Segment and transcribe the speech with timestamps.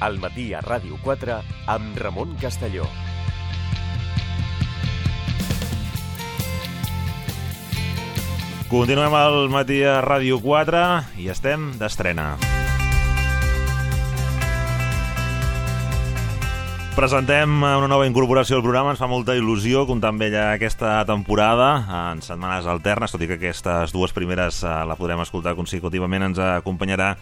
[0.00, 1.40] al matí a Ràdio 4
[1.74, 2.86] amb Ramon Castelló.
[8.68, 10.84] Continuem al matí a Ràdio 4
[11.24, 12.57] i estem d'estrena.
[16.98, 21.68] Presentem una nova incorporació al programa, ens fa molta il·lusió comptar amb ella aquesta temporada,
[22.10, 26.26] en setmanes alternes, tot i que aquestes dues primeres eh, la podrem escoltar consecutivament.
[26.26, 27.12] Ens acompanyarà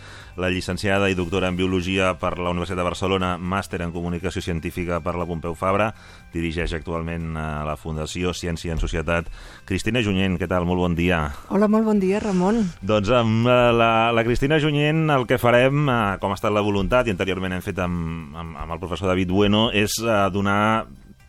[0.41, 5.03] la llicenciada i doctora en Biologia per la Universitat de Barcelona, màster en Comunicació Científica
[5.05, 5.91] per la Pompeu Fabra,
[6.33, 9.29] dirigeix actualment a la Fundació Ciència en Societat.
[9.69, 10.65] Cristina Junyent, què tal?
[10.65, 11.21] Molt bon dia.
[11.53, 12.63] Hola, molt bon dia, Ramon.
[12.81, 16.65] Doncs amb eh, la, la Cristina Junyent el que farem, eh, com ha estat la
[16.65, 20.87] voluntat, i anteriorment hem fet amb, amb, amb el professor David Bueno, és uh, donar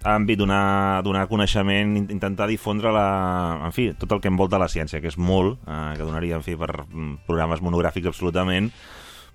[0.08, 3.08] àmbit, donar, donar coneixement, intentar difondre la,
[3.66, 6.46] en fi, tot el que envolta la ciència, que és molt, eh, que donaria en
[6.46, 8.70] fi, per mm, programes monogràfics absolutament,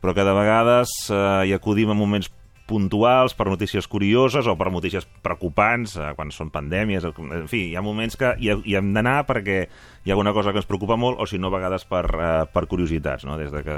[0.02, 2.30] però que de vegades eh, hi acudim en moments
[2.66, 7.76] puntuals, per notícies curioses o per notícies preocupants, eh, quan són pandèmies, en fi, hi
[7.76, 9.58] ha moments que hi, hi hem d'anar perquè
[10.04, 12.30] hi ha alguna cosa que ens preocupa molt, o si no, a vegades per, eh,
[12.52, 13.36] per curiositats, no?
[13.38, 13.76] des de que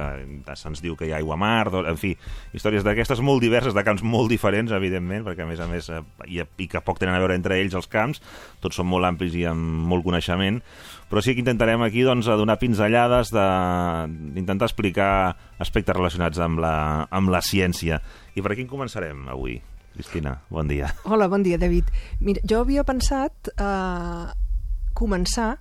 [0.57, 2.15] se'ns diu que hi ha aigua a mar, doncs, en fi,
[2.57, 6.03] històries d'aquestes molt diverses, de camps molt diferents, evidentment, perquè a més a més, eh,
[6.29, 8.23] i, i que poc tenen a veure entre ells els camps,
[8.65, 10.63] tots són molt amplis i amb molt coneixement,
[11.11, 17.07] però sí que intentarem aquí doncs, a donar pinzellades, d'intentar explicar aspectes relacionats amb la,
[17.11, 18.01] amb la ciència.
[18.35, 19.61] I per quin començarem avui?
[19.95, 20.89] Cristina, bon dia.
[21.05, 21.85] Hola, bon dia, David.
[22.21, 24.25] Mira, jo havia pensat eh,
[24.99, 25.53] començar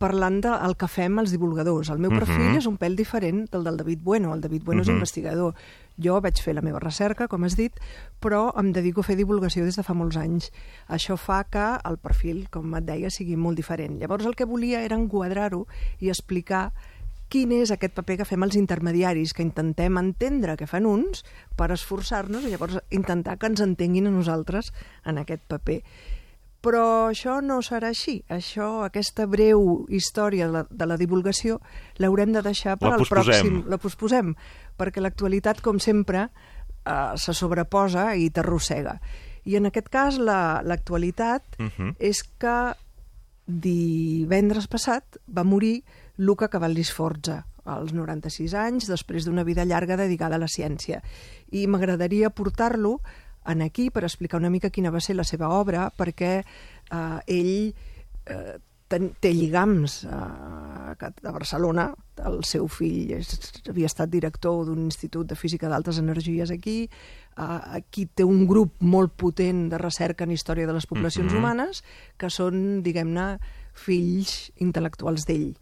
[0.00, 1.90] parlant del que fem els divulgadors.
[1.92, 2.54] El meu perfil uh Mhm.
[2.54, 2.58] -huh.
[2.58, 4.32] és un pèl diferent del del David Bueno.
[4.32, 4.88] El David Bueno uh -huh.
[4.88, 4.96] és Mhm.
[4.96, 5.54] investigador.
[6.02, 7.76] Jo vaig fer la meva recerca, com has dit,
[8.20, 10.50] però em dedico a fer divulgació des de fa molts anys.
[10.88, 14.00] Això fa que el perfil, com et deia, sigui molt diferent.
[14.00, 15.66] Llavors el que volia era enquadrar-ho
[16.00, 16.70] i explicar
[17.30, 21.22] quin és aquest paper que fem els intermediaris, que intentem entendre què fan uns
[21.56, 24.72] per esforçar-nos i llavors intentar que ens entenguin a nosaltres
[25.06, 25.78] en aquest paper.
[26.60, 28.18] Però això no serà així.
[28.28, 31.56] Això, aquesta breu història de la, de la divulgació
[32.02, 33.62] l'haurem de deixar per La al pròxim...
[33.70, 34.34] La posposem.
[34.80, 36.30] Perquè l'actualitat, com sempre,
[36.86, 38.96] eh, se sobreposa i t'arrossega.
[39.44, 41.94] I en aquest cas, la- l'actualitat la, Mhm.
[41.98, 42.72] és que
[43.46, 45.82] divendres passat va morir
[46.16, 51.02] Luca Cavalli Sforza, als 96 anys, després d'una vida llarga dedicada a la ciència.
[51.50, 53.00] I m'agradaria portar-lo
[53.46, 56.44] en aquí per explicar una mica quina va ser la seva obra, perquè
[56.90, 57.74] eh, ell
[58.26, 58.58] eh,
[58.90, 61.88] ten, té lligams a, a Barcelona.
[62.26, 63.30] El seu fill és,
[63.70, 66.82] havia estat director d'un institut de física d'altes energies aquí.
[67.38, 71.38] Uh, aquí té un grup molt potent de recerca en història de les poblacions Mhm.
[71.38, 71.84] humanes,
[72.18, 73.38] que són, diguem-ne,
[73.72, 75.54] fills intel·lectuals d'ell.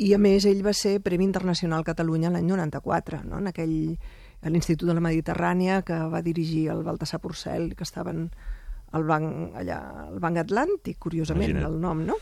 [0.00, 3.38] I, a més, ell va ser Premi Internacional Catalunya l'any 94, no?
[3.38, 3.98] en aquell,
[4.42, 8.30] a l'Institut de la Mediterrània, que va dirigir el Baltasar Porcel, que estaven
[8.92, 11.74] al banc, allà, al banc Atlàntic, curiosament, Imagina't.
[11.74, 12.16] el nom, no?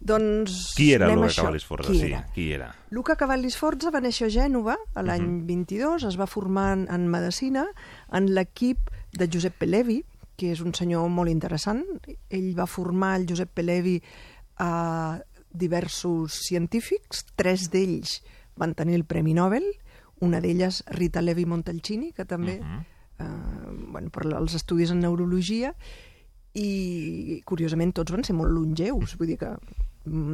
[0.00, 0.72] Doncs...
[0.76, 1.42] Qui era Luca això.
[1.42, 1.90] Cavalli Sforza?
[1.92, 2.22] Qui Sí, era?
[2.34, 2.70] qui era?
[2.90, 5.46] Luca Cavalli Sforza va néixer a Gènova l'any Mhm.
[5.46, 7.66] 22, es va formar en, en Medicina
[8.10, 8.78] en l'equip
[9.12, 10.04] de Giuseppe Levi,
[10.36, 11.84] que és un senyor molt interessant.
[12.30, 14.00] Ell va formar el Giuseppe Levi
[14.56, 15.20] a
[15.52, 18.22] diversos científics, tres d'ells
[18.56, 19.64] van tenir el Premi Nobel,
[20.20, 22.80] una d'elles Rita Levi Montalcini, que també Mhm.
[23.20, 25.74] eh, bueno, per els estudis en neurologia,
[26.54, 29.50] i curiosament tots van ser molt longeus, vull dir que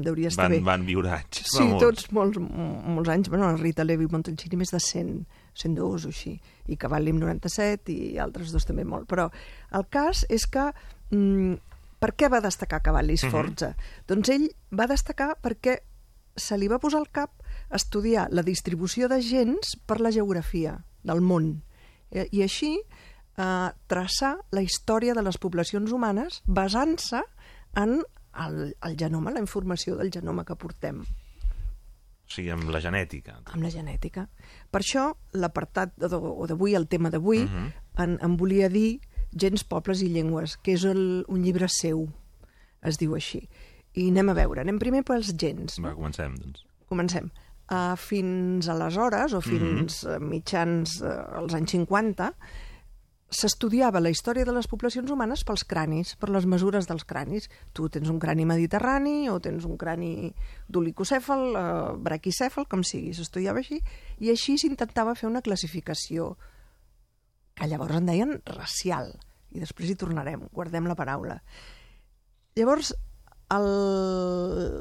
[0.03, 0.61] deuria estar Van, bé.
[0.65, 1.43] van viure anys.
[1.45, 1.83] Sí, molts.
[1.83, 3.29] tots molts, molts anys.
[3.33, 6.35] Bueno, la Rita Levi Montalcini més de 100, 102 o així,
[6.73, 9.09] i Cavalli amb 97 i altres dos també molt.
[9.11, 9.29] Però
[9.77, 10.71] el cas és que
[11.11, 11.55] mm,
[12.01, 13.75] per què va destacar Cavalli Sforza?
[14.09, 15.79] Doncs ell va destacar perquè
[16.37, 17.33] se li va posar al cap
[17.73, 21.63] estudiar la distribució de gens per la geografia del món.
[22.11, 27.23] Eh, I així eh, traçar la història de les poblacions humanes basant-se
[27.77, 28.03] en
[28.47, 31.01] el, el genoma, la informació del genoma que portem
[32.27, 33.37] O sigui, amb la genètica.
[33.53, 34.25] amb la genètica.
[34.71, 37.67] Per això, l'apartat d'avui, el tema d'avui, uh Mhm.
[37.67, 38.03] -huh.
[38.03, 39.01] en, em volia dir
[39.33, 42.09] Gens, pobles i llengües, que és el, un llibre seu,
[42.83, 43.49] es diu així.
[43.95, 45.79] I anem a veure, anem primer pels gens.
[45.81, 46.65] Va, comencem, doncs.
[46.89, 47.31] Comencem.
[47.71, 52.33] Uh, fins aleshores, o fins uh, mitjans uh, als anys 50,
[53.37, 57.51] s'estudiava la història de les poblacions humanes pels cranis, per les mesures dels cranis.
[57.77, 60.33] Tu tens un crani mediterrani o tens un crani
[60.73, 63.83] dolicocèfal, eh, braquicèfal, com sigui, s'estudiava així,
[64.19, 66.35] i així s'intentava fer una classificació
[67.57, 69.15] que llavors en deien racial,
[69.53, 71.41] i després hi tornarem, guardem la paraula.
[72.57, 72.93] Llavors,
[73.53, 73.67] el,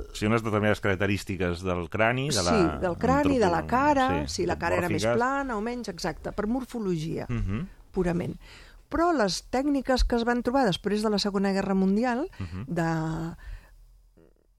[0.10, 2.52] O sigui, unes determinades característiques del crani, de la...
[2.56, 5.92] sí, del crani, de la cara, sí, si la cara era més plana o menys,
[5.92, 7.28] exacte, per morfologia.
[7.30, 7.66] Mhm.
[7.96, 8.36] Purament.
[8.92, 12.66] Però les tècniques que es van trobar després de la Segona Guerra Mundial, uh -huh.
[12.68, 12.90] de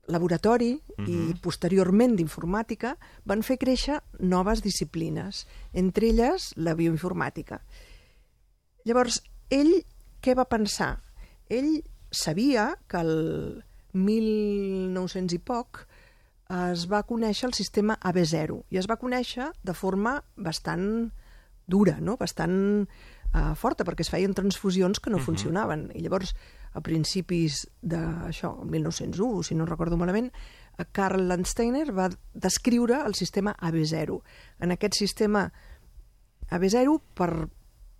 [0.06, 1.08] laboratori uh -huh.
[1.08, 7.60] i posteriorment d'informàtica, van fer créixer noves disciplines, entre elles la bioinformàtica.
[8.84, 9.84] Llavors, ell
[10.22, 11.02] què va pensar?
[11.48, 15.86] Ell sabia que el 1900 i poc
[16.72, 21.10] es va conèixer el sistema AB0 i es va conèixer de forma bastant
[21.66, 22.16] dura, no?
[22.16, 22.86] bastant
[23.34, 25.26] uh, forta, perquè es feien transfusions que no uh -huh.
[25.26, 25.90] funcionaven.
[25.94, 26.34] I llavors,
[26.72, 30.32] a principis d'això, el 1901, si no recordo malament,
[30.92, 34.22] Karl Landsteiner va descriure el sistema AB0.
[34.60, 35.52] En aquest sistema
[36.50, 37.48] AB0, per,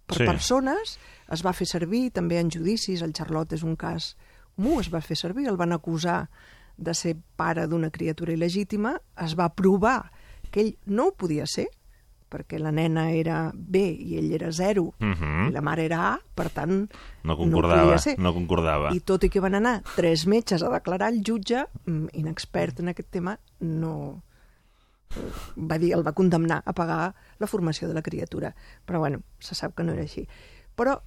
[0.06, 0.24] per Sí.
[0.24, 0.98] persones,
[1.32, 4.16] es va fer servir també en judicis, el Charlotte és un cas
[4.54, 6.28] comú, es va fer servir, el van acusar
[6.76, 10.12] de ser pare d'una criatura il·legítima, es va provar
[10.50, 11.66] que ell no ho podia ser,
[12.36, 15.48] perquè la nena era B i ell era 0 Mhm.
[15.48, 16.76] i la mare era A, per tant
[17.24, 18.18] No concordava, podia ser.
[18.20, 18.92] no concordava.
[18.94, 22.88] I tot i que van anar tres metges a declarar, el jutge, mm, inexpert en
[22.92, 24.22] aquest tema, no
[25.56, 28.54] va dir, el va condemnar a pagar la formació de la criatura.
[28.86, 30.26] Però bueno, se sap que no era així.
[30.76, 30.98] Però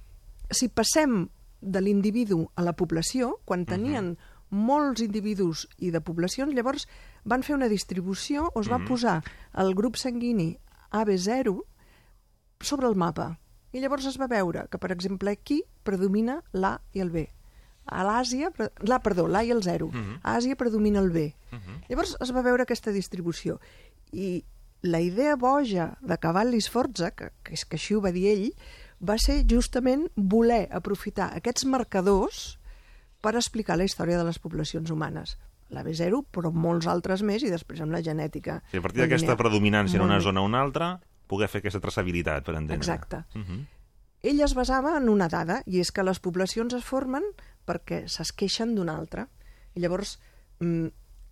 [0.50, 1.28] si passem
[1.60, 4.16] de l'individu a la població, quan tenien
[4.50, 6.88] molts individus i de poblacions, llavors
[7.24, 9.20] van fer una distribució o es va posar
[9.54, 10.56] el grup sanguini
[10.92, 11.56] AB0
[12.60, 13.38] sobre el mapa.
[13.72, 17.26] I llavors es va veure que, per exemple, aquí predomina l'A i el B.
[17.90, 18.50] A l'Àsia,
[18.86, 19.90] l'A, perdó, l'A i el 0.
[20.22, 21.30] A Àsia predomina el B.
[21.88, 23.60] Llavors es va veure aquesta distribució.
[24.12, 24.44] I
[24.82, 28.46] la idea boja de Cavalli Sforza, que, que és que així ho va dir ell,
[29.00, 32.58] va ser justament voler aprofitar aquests marcadors
[33.20, 35.36] per explicar la història de les poblacions humanes.
[35.70, 38.60] La B0, però molts altres més, i després amb la genètica.
[38.74, 40.96] I a partir d'aquesta predominància en una zona o una altra,
[41.30, 42.76] poder fer aquesta traçabilitat, per entendre.
[42.76, 43.24] Exacte.
[43.34, 43.60] Uh -huh.
[44.22, 47.22] Ell es basava en una dada, i és que les poblacions es formen
[47.66, 49.28] perquè s'esqueixen d'una altra.
[49.74, 50.18] I llavors,
[50.58, 50.86] mm,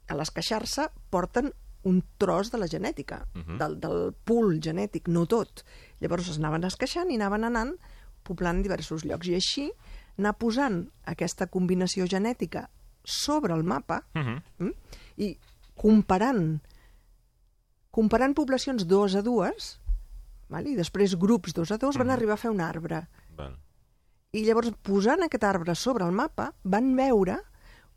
[0.08, 1.52] a l'esqueixar-se, porten
[1.82, 3.58] un tros de la genètica, uh -huh.
[3.58, 5.64] del, del pool genètic, no tot.
[6.00, 7.76] Llavors es anaven esqueixant i anaven anant
[8.22, 9.28] poblant diversos llocs.
[9.28, 9.72] I així
[10.18, 12.70] anar posant aquesta combinació genètica
[13.08, 14.40] sobre el mapa Uh -huh.
[14.58, 14.72] mm?
[15.24, 15.32] i
[15.74, 16.60] comparant
[17.90, 19.78] comparant poblacions dos a dues
[20.48, 20.66] val?
[20.66, 23.06] i després grups dos a dos van arribar a fer un arbre
[23.36, 23.56] Val.
[24.32, 27.40] i llavors posant aquest arbre sobre el mapa van veure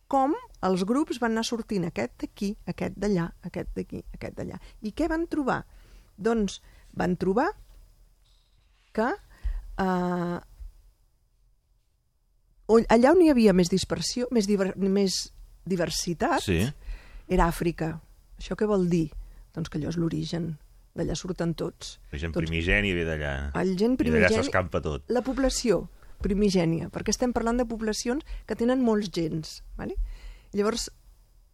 [0.07, 4.59] com els grups van anar sortint aquest d'aquí, aquest d'allà, aquest d'aquí, aquest d'allà.
[4.81, 5.65] I què van trobar?
[6.17, 6.61] Doncs
[6.93, 7.47] van trobar
[8.93, 9.07] que
[9.77, 10.39] eh,
[12.71, 15.33] on- allà on hi havia més dispersió, més, diver, més
[15.65, 16.61] diversitat, Sí.
[17.27, 18.01] era Àfrica.
[18.39, 19.11] Això què vol dir?
[19.53, 20.57] Doncs que allò és l'origen.
[20.95, 21.99] D'allà surten tots.
[22.11, 23.51] La gent Doncs primigeni ve d'allà.
[23.61, 25.03] el gent I d'allà s'escampa tot.
[25.09, 25.89] La població
[26.21, 29.63] primigènia, perquè estem parlant de poblacions que tenen molts gens.
[29.77, 29.95] Vale?
[30.53, 30.91] Llavors,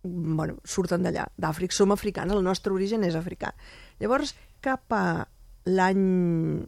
[0.04, 3.54] bueno, surten d'allà, d'Àfrica, som africans, el nostre origen és africà.
[4.00, 5.28] Llavors, cap a
[5.66, 6.66] l'any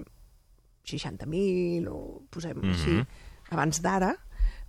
[0.85, 2.73] 60.000, o posem mm -hmm.
[2.73, 3.07] així,
[3.49, 4.15] abans d'ara,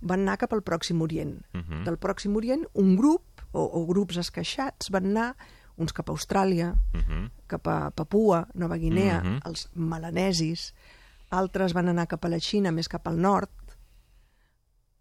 [0.01, 1.41] van anar cap al Pròxim Orient.
[1.53, 1.83] Mm -hmm.
[1.85, 5.35] Del Pròxim Orient, un grup, o, o grups esqueixats, van anar
[5.77, 7.29] uns cap a Austràlia, Uh -huh.
[7.47, 9.39] cap a Papua, Nova Guinea, Mhm.
[9.45, 10.73] els melanesis,
[11.29, 13.49] altres van anar cap a la Xina, més cap al nord,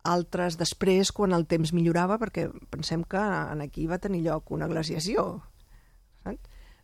[0.03, 4.67] altres després, quan el temps millorava, perquè pensem que en aquí va tenir lloc una
[4.67, 5.43] glaciació.
[6.25, 6.39] Saps?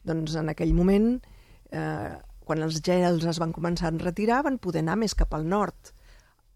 [0.05, 1.23] Doncs en aquell moment,
[1.71, 5.49] eh, quan els gels es van començar a retirar, van poder anar més cap al
[5.49, 5.75] nord.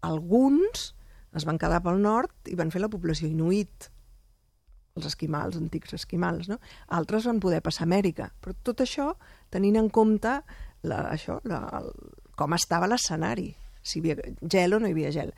[0.01, 0.95] Alguns
[1.35, 3.89] es van quedar pel nord i van fer la població inuit,
[4.99, 6.57] els esquimals, antics esquimals, no?
[6.91, 9.13] Altres van poder passar a Amèrica, però tot això
[9.49, 10.33] tenint en compte
[10.83, 11.91] la, això, la, el,
[12.35, 13.49] com estava l'escenari,
[13.81, 15.31] si hi havia gel o no hi havia gel.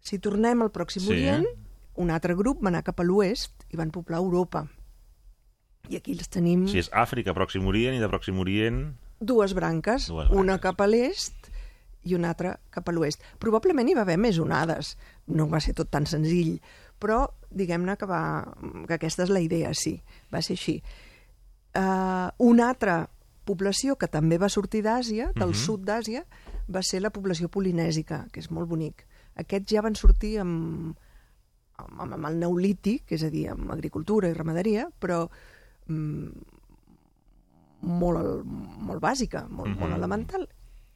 [0.00, 1.12] Si tornem al Pròxim Sí.
[1.12, 1.44] Orient,
[2.00, 4.64] un altre grup va anar cap a l'oest i van poblar Europa.
[5.88, 8.94] I aquí els tenim Si és Àfrica, Pròxim Orient, i de Pròxim Orient...
[9.20, 10.38] dues branques, Dues branques.
[10.38, 11.37] una cap a l'est
[12.06, 13.24] i una altra cap a l'oest.
[13.42, 14.94] Probablement hi va haver més onades,
[15.34, 16.58] no va ser tot tan senzill,
[16.98, 18.22] però diguem-ne que, va,
[18.86, 19.96] que aquesta és la idea, sí,
[20.32, 20.78] va ser així.
[21.78, 23.04] Uh, una altra
[23.48, 26.24] població que també va sortir d'Àsia, del sud d'Àsia,
[26.68, 29.06] va ser la població polinèsica, que és molt bonic.
[29.40, 30.98] Aquests ja van sortir amb,
[31.78, 35.22] amb, amb el neolític, és a dir, amb agricultura i ramaderia, però
[35.86, 36.58] mm,
[37.88, 38.44] molt,
[38.90, 40.44] molt bàsica, molt, molt elemental.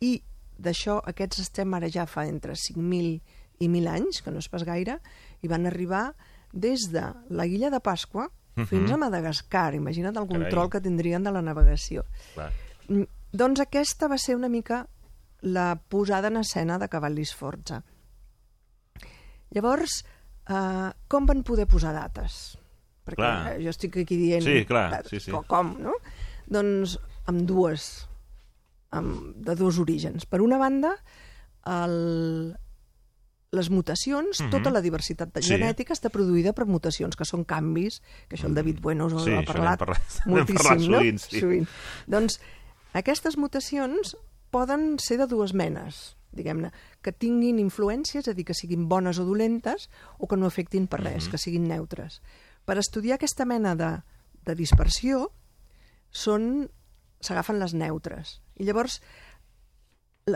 [0.02, 0.16] I
[0.59, 3.21] d'això, aquests estem ara ja fa entre 5.000
[3.62, 4.99] i 1.000 anys, que no és pas gaire,
[5.42, 6.14] i van arribar
[6.52, 8.28] des de la illa de Pasqua
[8.68, 9.75] fins a Madagascar.
[9.75, 10.42] Imagina't el Carai.
[10.42, 12.04] control que tindrien de la navegació.
[12.35, 12.50] Clar.
[12.88, 14.87] Mm, Doncs aquesta va ser una mica
[15.40, 17.82] la posada en escena de Cavalli Sforza.
[19.52, 20.04] Llavors,
[20.49, 22.59] eh, com van poder posar dates?
[23.06, 23.56] Perquè Clar.
[23.61, 24.44] jo estic aquí dient...
[24.44, 25.30] Sí, clar, sí, sí.
[25.35, 25.94] co- Com, no?
[26.47, 28.06] Doncs amb dues,
[28.92, 30.26] amb, de dos orígens.
[30.26, 30.94] Per una banda,
[31.66, 32.56] el,
[33.52, 34.50] les mutacions, Mhm.
[34.50, 35.50] tota la diversitat de Sí.
[35.54, 39.25] genètica està produïda per mutacions, que són canvis, que això el David Bueno us Mm.
[39.25, 40.99] Sí, ha parlat parlat- moltíssim, parlat no?
[40.99, 41.40] sovint, sí.
[41.40, 41.68] sovint.
[42.06, 42.40] Doncs
[42.94, 44.16] aquestes mutacions
[44.50, 46.72] poden ser de dues menes, diguem-ne,
[47.02, 50.87] que tinguin influències, és a dir, que siguin bones o dolentes, o que no afectin
[50.87, 51.30] per res, Mhm.
[51.30, 52.22] que siguin neutres.
[52.64, 54.02] Per estudiar aquesta mena de,
[54.44, 55.30] de dispersió
[56.11, 56.70] són
[57.22, 58.40] s'agafen les neutres.
[58.58, 59.00] I llavors,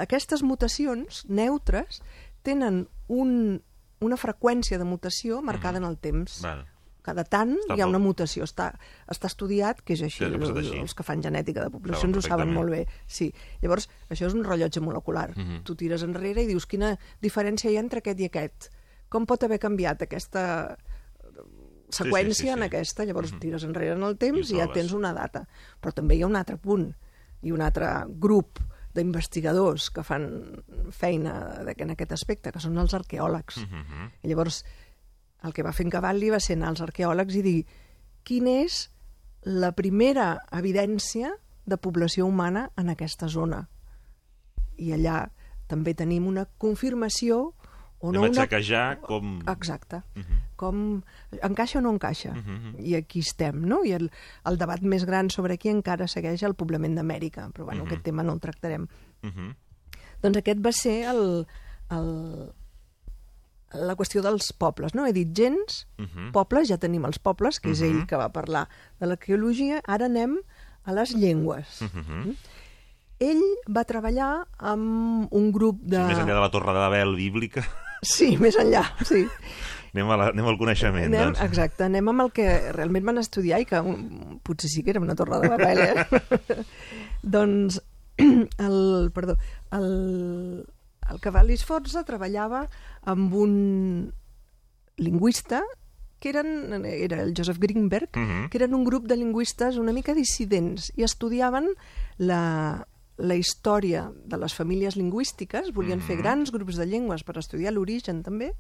[0.03, 2.01] aquestes mutacions neutres
[2.47, 3.61] tenen un,
[4.03, 6.41] una freqüència de mutació marcada en el temps.
[6.47, 6.65] Val.
[7.07, 7.53] Cada tant.
[7.55, 8.43] Està hi ha una mutació.
[8.49, 8.73] Està,
[9.07, 10.25] està estudiat que és així.
[10.25, 10.79] Sí, Els, així.
[10.83, 12.81] els que fan genètica de poblacions Saben ho saben molt bé.
[13.07, 13.29] Sí.
[13.63, 15.31] Llavors, això és un rellotge molecular.
[15.37, 15.63] Mhm.
[15.63, 18.71] Tu tires enrere i dius quina diferència hi ha entre aquest i aquest.
[19.09, 20.77] Com pot haver canviat aquesta
[21.91, 22.65] seqüència sí, sí, en sí.
[22.65, 23.05] aquesta?
[23.05, 23.41] Llavors Mhm.
[23.41, 25.47] tires enrere en el temps I i, ja tens una data.
[25.81, 26.95] Però també hi ha un altre punt
[27.43, 28.59] i un altre grup
[28.95, 33.59] d'investigadors que fan feina en aquest aspecte, que són els arqueòlegs.
[33.59, 34.11] Mhm.
[34.23, 34.65] I llavors,
[35.45, 37.67] el que va fer en Cavalli va ser anar als arqueòlegs i dir
[38.25, 38.91] quina és
[39.43, 43.69] la primera evidència de població humana en aquesta zona.
[44.79, 45.31] I allà
[45.69, 47.55] també tenim una confirmació
[48.07, 48.97] o no Anem a una...
[49.03, 49.39] com...
[49.53, 50.03] Exacte.
[50.15, 50.41] Mhm.
[50.57, 51.03] Com
[51.43, 52.33] encaixa o no encaixa.
[52.35, 52.77] Mhm.
[52.81, 53.83] I aquí estem, no?
[53.85, 54.11] I el,
[54.47, 57.87] el debat més gran sobre aquí encara segueix el poblament d'Amèrica, però bueno, Mhm.
[57.93, 58.87] aquest tema no el tractarem.
[59.23, 59.55] Mhm.
[60.23, 61.47] Doncs aquest va ser el,
[61.91, 62.53] el,
[63.75, 65.07] la qüestió dels pobles, no?
[65.07, 66.31] He dit gens, Mhm.
[66.33, 67.87] pobles, ja tenim els pobles, que és Mhm.
[67.91, 68.69] ell que va parlar
[69.01, 70.39] de l'arqueologia, ara anem
[70.85, 71.83] a les llengües.
[71.83, 72.37] Mhm.
[73.19, 73.43] Ell
[73.75, 75.97] va treballar amb un grup de...
[75.97, 77.65] Sí, més enllà de la Torre de Babel bíblica,
[78.03, 79.23] Sí, més enllà, sí.
[79.95, 81.07] anem, a la, anem al coneixement.
[81.09, 81.41] Anem, doncs.
[81.47, 85.01] exacte, anem amb el que realment van estudiar i que um, potser sí que era
[85.01, 86.65] una torre de Babel, eh?
[87.23, 87.81] doncs
[88.19, 89.37] el, perdó,
[89.73, 90.65] el,
[91.11, 92.67] el Cavalli Sforza treballava
[93.05, 94.13] amb un
[94.97, 95.63] lingüista
[96.19, 98.49] que eren, era el Joseph Greenberg, Mhm.
[98.49, 101.69] que eren un grup de lingüistes una mica dissidents i estudiaven
[102.17, 102.87] la,
[103.19, 106.23] la història de les famílies lingüístiques, volien fer Mhm.
[106.23, 108.53] grans grups de llengües per estudiar l'origen també,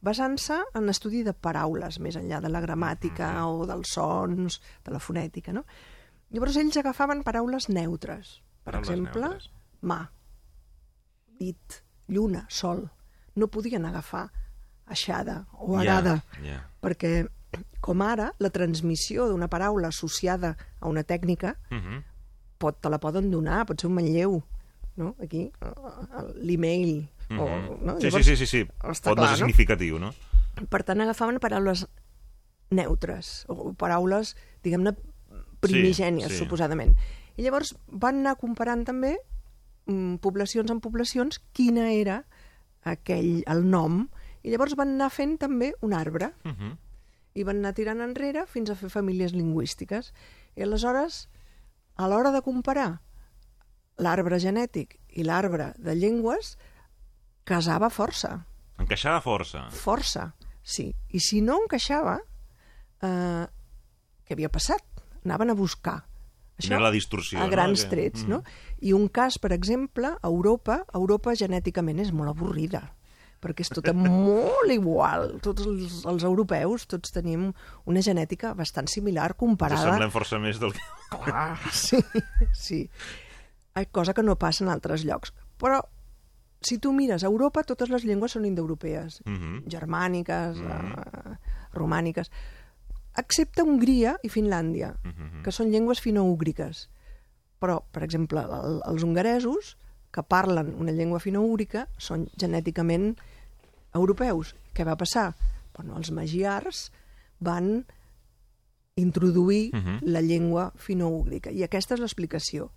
[0.00, 3.44] basant-se en l'estudi de paraules, més enllà de la gramàtica Mhm.
[3.46, 5.64] o dels sons, de la fonètica, no?
[6.30, 8.42] Llavors ells agafaven paraules neutres.
[8.64, 9.50] Per Paraules exemple, neutres.
[9.82, 10.10] mà,
[11.38, 12.90] dit, lluna, sol.
[13.34, 14.30] No podien agafar
[14.86, 16.70] aixada o arada Ja, ja.
[16.82, 17.28] perquè
[17.80, 22.04] com ara la transmissió d'una paraula associada a una tècnica Mhm.
[22.58, 24.42] Pot, te la poden donar, pot ser un manlleu
[24.96, 25.14] no?
[25.22, 25.50] aquí,
[26.36, 27.84] l'email o, Mhm.
[27.84, 27.92] no?
[28.00, 28.64] Sí, sí, Llavors, sí, sí, sí.
[28.64, 29.46] Pot no clar, ser no?
[29.46, 30.12] significatiu, no?
[30.70, 31.86] per tant agafaven paraules
[32.70, 34.34] neutres o paraules,
[34.64, 34.96] diguem-ne
[35.60, 36.44] primigènies, Sí, sí.
[36.44, 36.94] suposadament
[37.38, 39.16] i llavors van anar comparant també
[39.86, 42.24] mm, poblacions amb poblacions quina era
[42.82, 44.08] aquell, el nom
[44.42, 46.76] i llavors van anar fent també un arbre Mhm.
[47.34, 50.12] i van anar tirant enrere fins a fer famílies lingüístiques.
[50.56, 51.28] I aleshores,
[51.98, 53.00] a l'hora de comparar
[53.98, 56.56] l'arbre genètic i l'arbre de llengües,
[57.44, 58.44] casava força,
[58.78, 59.64] Encaixar força.
[59.74, 60.92] força, sí.
[61.10, 62.20] I si no encaixava,
[63.02, 63.46] eh,
[64.24, 64.84] què havia passat?
[65.24, 66.04] Anaven a buscar.
[66.58, 67.50] Quina era la distorsió, a no?
[67.50, 68.30] grans Que- trets, Mhm.
[68.30, 68.42] no?
[68.80, 72.94] I un cas, per exemple, a Europa, Europa genèticament és molt avorrida
[73.40, 75.38] perquè és tota molt igual.
[75.44, 77.52] Tots els, els europeus, tots tenim
[77.86, 79.84] una genètica bastant similar Ens comparada...
[79.90, 80.82] semblem força més del que...
[81.24, 82.00] Clar, sí,
[82.54, 82.80] sí.
[83.94, 85.30] Cosa que no passa en altres llocs.
[85.58, 85.78] Però,
[86.60, 89.64] si tu mires, a Europa totes les llengües són indoeuropees, Mhm.
[89.70, 90.92] germàniques, Mhm.
[90.98, 91.36] eh,
[91.78, 92.30] romàniques,
[93.16, 95.42] excepte Hongria i Finlàndia, Mhm.
[95.44, 96.88] que són llengües finoúgriques.
[97.60, 99.76] Però, per exemple, el, els hongaresos,
[100.12, 103.16] que parlen una llengua finoúgrica, són genèticament
[103.94, 104.54] europeus.
[104.74, 105.34] Què va passar?
[105.76, 106.90] Bueno, els magiars
[107.40, 107.84] van
[108.96, 109.98] introduir Mhm.
[110.02, 111.50] la llengua finoúgrica.
[111.52, 112.70] I aquesta és l'explicació.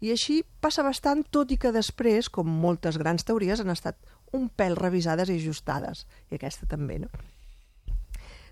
[0.00, 3.96] I així passa bastant, tot i que després, com moltes grans teories, han estat
[4.32, 6.06] un pèl revisades i ajustades.
[6.30, 7.08] I aquesta també, no?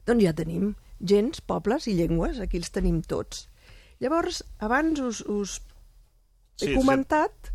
[0.07, 3.49] Doncs ja tenim gens, pobles i llengües, aquí els tenim tots.
[4.01, 5.61] Llavors, abans us, us
[6.61, 7.53] he Sí, comentat...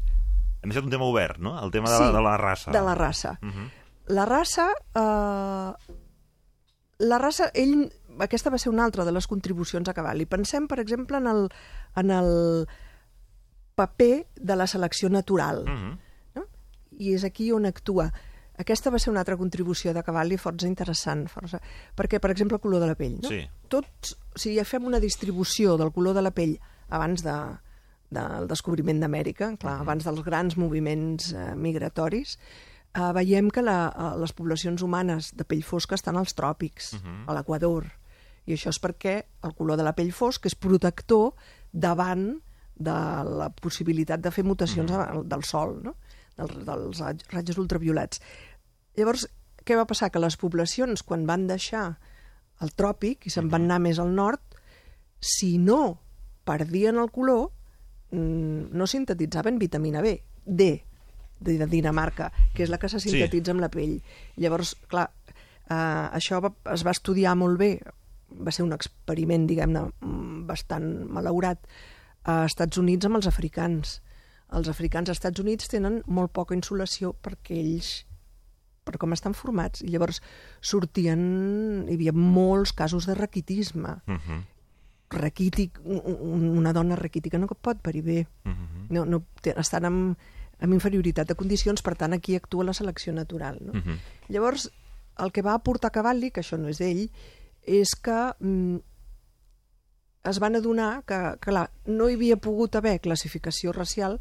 [0.62, 1.56] Hem deixat un tema obert, no?
[1.64, 2.72] El tema de, la, Sí, de la raça.
[2.72, 3.38] De la raça.
[3.42, 3.70] Mhm.
[4.08, 4.70] La raça...
[4.96, 5.98] Eh,
[7.02, 7.88] la raça, ell,
[8.22, 10.28] aquesta va ser una altra de les contribucions a Cavalli.
[10.30, 11.48] Pensem, per exemple, en el,
[11.98, 12.68] en el
[13.76, 15.66] paper de la selecció natural.
[15.66, 15.98] Mhm.
[16.36, 16.46] No?
[17.02, 18.12] i és aquí on actua.
[18.62, 21.58] Aquesta va ser una altra contribució de Cavalli força interessant, força,
[21.98, 23.18] perquè, per exemple, el color de la pell.
[23.24, 23.30] No?
[23.30, 23.42] Sí.
[23.72, 27.34] Tots, si ja fem una distribució del color de la pell abans de,
[28.12, 32.36] del descobriment d'Amèrica, clar, abans dels grans moviments eh, migratoris,
[32.92, 37.36] eh, veiem que la, eh, les poblacions humanes de pell fosca estan als tròpics, a
[37.38, 37.88] l'Equador,
[38.46, 39.16] i això és perquè
[39.48, 41.32] el color de la pell fosca és protector
[41.72, 42.34] davant
[42.82, 42.98] de
[43.42, 45.28] la possibilitat de fer mutacions mm.
[45.30, 45.96] del sol, no?
[46.38, 48.22] dels, dels ratges ultraviolats.
[48.98, 49.28] Llavors,
[49.64, 50.10] què va passar?
[50.10, 51.86] Que les poblacions, quan van deixar
[52.62, 54.42] el tròpic i se'n van anar més al nord,
[55.22, 56.02] si no
[56.50, 57.52] perdien el color,
[58.12, 60.72] no sintetitzaven vitamina B, D,
[61.40, 63.56] de Dinamarca, que és la que se sintetitza sí.
[63.56, 63.98] amb la pell.
[64.38, 67.72] Llavors, clar, eh, això va, es va estudiar molt bé,
[68.32, 71.66] va ser un experiment, diguem-ne, mm, bastant malaurat,
[72.24, 74.00] a Estats Units amb els africans.
[74.54, 77.92] Els africans als Estats Units tenen molt poca insolació perquè ells
[78.84, 79.82] per com estan formats.
[79.86, 80.22] I llavors
[80.62, 81.22] sortien...
[81.88, 84.02] Hi havia molts casos de raquitisme.
[84.08, 84.42] Uh -huh.
[85.12, 88.28] Raquític, una dona raquítica no pot parir bé.
[88.46, 88.86] Uh -huh.
[88.90, 90.18] No, no, estan amb,
[90.60, 93.58] amb inferioritat de condicions, per tant, aquí actua la selecció natural.
[93.62, 93.74] No?
[93.74, 93.98] Uh -huh.
[94.30, 94.72] Llavors,
[95.18, 97.10] el que va aportar Cavalli, que això no és d'ell,
[97.64, 98.78] és que mm,
[100.24, 104.20] es van adonar que, clar, no hi havia pogut haver classificació racial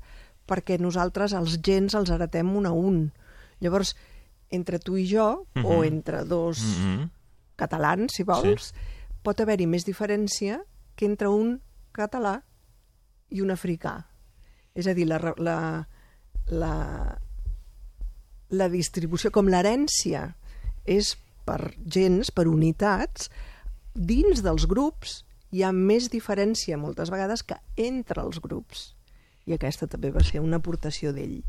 [0.48, 3.12] perquè nosaltres els gens els heretem un a un.
[3.60, 3.94] Llavors,
[4.50, 5.66] entre tu i jo, uh -huh.
[5.66, 7.10] o entre dos uh -huh.
[7.56, 8.74] catalans, si vols, sí.
[9.22, 10.62] pot haver-hi més diferència
[11.00, 11.56] que entre un
[11.96, 12.36] català
[13.32, 13.96] i un africà.
[14.76, 15.56] És a dir, la, la,
[16.52, 16.74] la,
[18.52, 20.28] la distribució, com l'herència
[20.84, 21.14] és
[21.48, 23.30] per gens, per unitats,
[23.94, 28.90] dins dels grups hi ha més diferència moltes vegades que entre els grups.
[29.48, 31.40] I aquesta també va ser una aportació d'ell.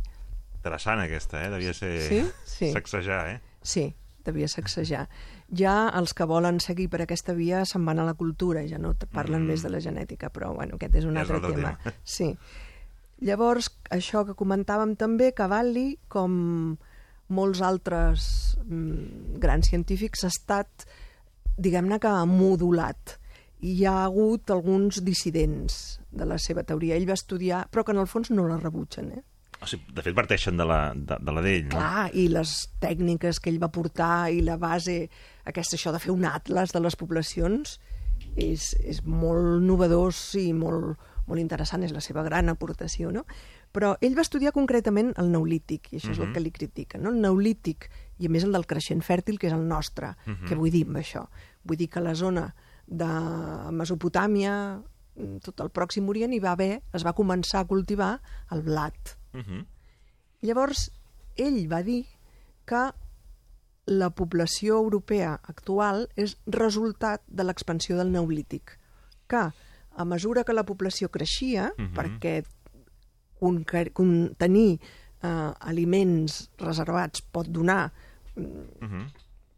[0.56, 1.50] Interessant aquesta, eh?
[1.54, 2.22] Devia ser sí?
[2.48, 2.72] Sí.
[2.74, 3.38] sacsejar, eh?
[3.62, 3.92] Sí,
[4.26, 5.08] devia sacsejar.
[5.52, 8.94] Ja els que volen seguir per aquesta via se'n van a la cultura, ja no
[9.12, 9.52] parlen mm.
[9.52, 11.74] més de la genètica, però bueno, aquest és un és altre tema.
[11.76, 11.96] tema.
[12.18, 12.32] Sí.
[13.22, 16.78] Llavors, això que comentàvem també, Cavalli, com
[17.32, 18.24] molts altres
[18.64, 20.88] mm, grans científics, ha estat,
[21.58, 23.20] diguem-ne que modulat
[23.62, 26.98] hi ha hagut alguns dissidents de la seva teoria.
[26.98, 29.24] Ell va estudiar, però que en el fons no la rebutgen, eh?
[29.62, 31.76] O sigui, de fet, parteixen de la de, de d'ell, no?
[31.76, 35.10] Clar, i les tècniques que ell va portar i la base,
[35.46, 37.80] aquesta això de fer un atles de les poblacions,
[38.36, 40.98] és, és molt novedós i molt,
[41.28, 43.26] molt interessant, és la seva gran aportació, no?
[43.72, 46.14] Però ell va estudiar concretament el neolític, i això uh -huh.
[46.14, 46.34] és el Mhm.
[46.34, 47.10] que li critica, no?
[47.10, 50.08] El neolític, i a més el del creixent fèrtil, que és el nostre.
[50.26, 50.36] Uh Mhm.
[50.38, 50.48] -huh.
[50.50, 51.28] Què vull dir amb això?
[51.64, 52.56] Vull dir que la zona
[52.88, 53.06] de
[53.72, 54.82] Mesopotàmia,
[55.44, 58.22] tot el Pròxim Orient, hi va haver, es va començar a cultivar
[58.52, 59.18] el blat.
[59.34, 59.66] Uh -huh.
[60.42, 60.92] Llavors,
[61.38, 62.06] ell va dir
[62.66, 62.92] que
[63.86, 68.78] la població europea actual és resultat de l'expansió del neolític,
[69.28, 69.52] que
[69.96, 71.94] a mesura que la població creixia, Mhm.
[71.94, 72.44] perquè
[73.40, 74.80] conque- contenir
[75.24, 77.92] eh, aliments reservats pot donar
[78.36, 78.44] Uh
[78.80, 79.12] -huh.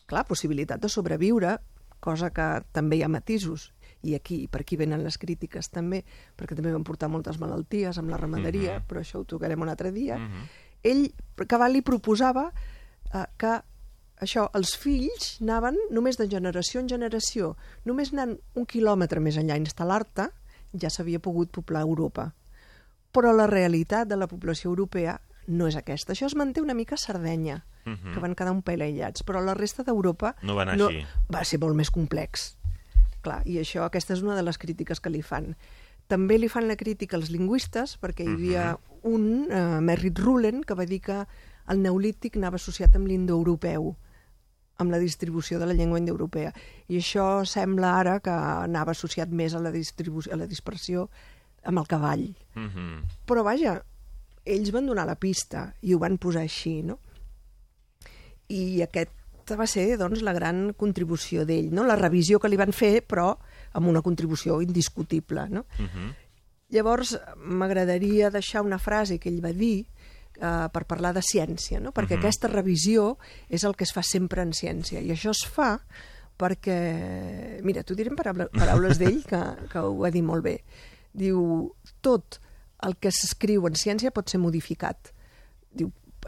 [0.05, 1.59] clar, possibilitat de sobreviure,
[1.99, 3.71] cosa que també hi ha matisos.
[4.03, 6.03] I aquí, per aquí venen les crítiques també,
[6.37, 8.87] perquè també van portar moltes malalties amb la ramaderia, Mhm.
[8.87, 10.17] però això ho tocarem un altre dia.
[10.17, 10.47] Mhm.
[10.83, 11.13] Ell,
[11.47, 12.51] Cavalli, proposava
[13.13, 13.61] eh, que
[14.19, 19.53] això, els fills anaven només de generació en generació, només anant un quilòmetre més enllà
[19.53, 20.29] a instal·lar-te,
[20.73, 22.33] ja s'havia pogut poblar Europa.
[23.13, 26.13] Però la realitat de la població europea no és aquesta.
[26.13, 28.13] Això es manté una mica a Sardenya, Mhm.
[28.13, 31.05] que van quedar un pèl aïllats, però la resta d'Europa No va anar així.
[31.33, 32.57] va ser molt més complex.
[33.23, 35.53] Clar, i això, aquesta és una de les crítiques que li fan.
[36.11, 38.65] També li fan la crítica als lingüistes, perquè hi havia
[39.07, 41.21] un, uh, Merritt Rulen, que va dir que
[41.71, 43.93] el neolític anava associat amb l'indoeuropeu,
[44.83, 46.51] amb la distribució de la llengua indoeuropea.
[46.91, 51.07] I això sembla ara que anava associat més a la, distribució, a la dispersió
[51.63, 52.27] amb el cavall.
[52.55, 53.01] Uh -huh.
[53.25, 53.81] Però vaja,
[54.45, 56.99] ells van donar la pista i ho van posar així, no?
[58.49, 58.81] I
[59.43, 61.83] aquesta va ser, doncs, la gran contribució d'ell, no?
[61.83, 63.33] La revisió que li van fer, però
[63.75, 65.65] amb una contribució indiscutible, no?
[65.77, 66.13] Uh -huh.
[66.69, 69.85] Llavors, m'agradaria deixar una frase que ell va dir
[70.41, 71.91] eh, per parlar de ciència, no?
[71.91, 72.19] perquè Mhm.
[72.19, 73.17] aquesta revisió
[73.49, 75.79] és el que es fa sempre en ciència, i això es fa
[76.37, 77.61] perquè...
[77.63, 80.63] Mira, t'ho diré en paraules, paraules d'ell, que, que ho va dir molt bé.
[81.13, 82.39] Diu, tot
[82.81, 85.12] el que s'escriu en ciència pot ser modificat.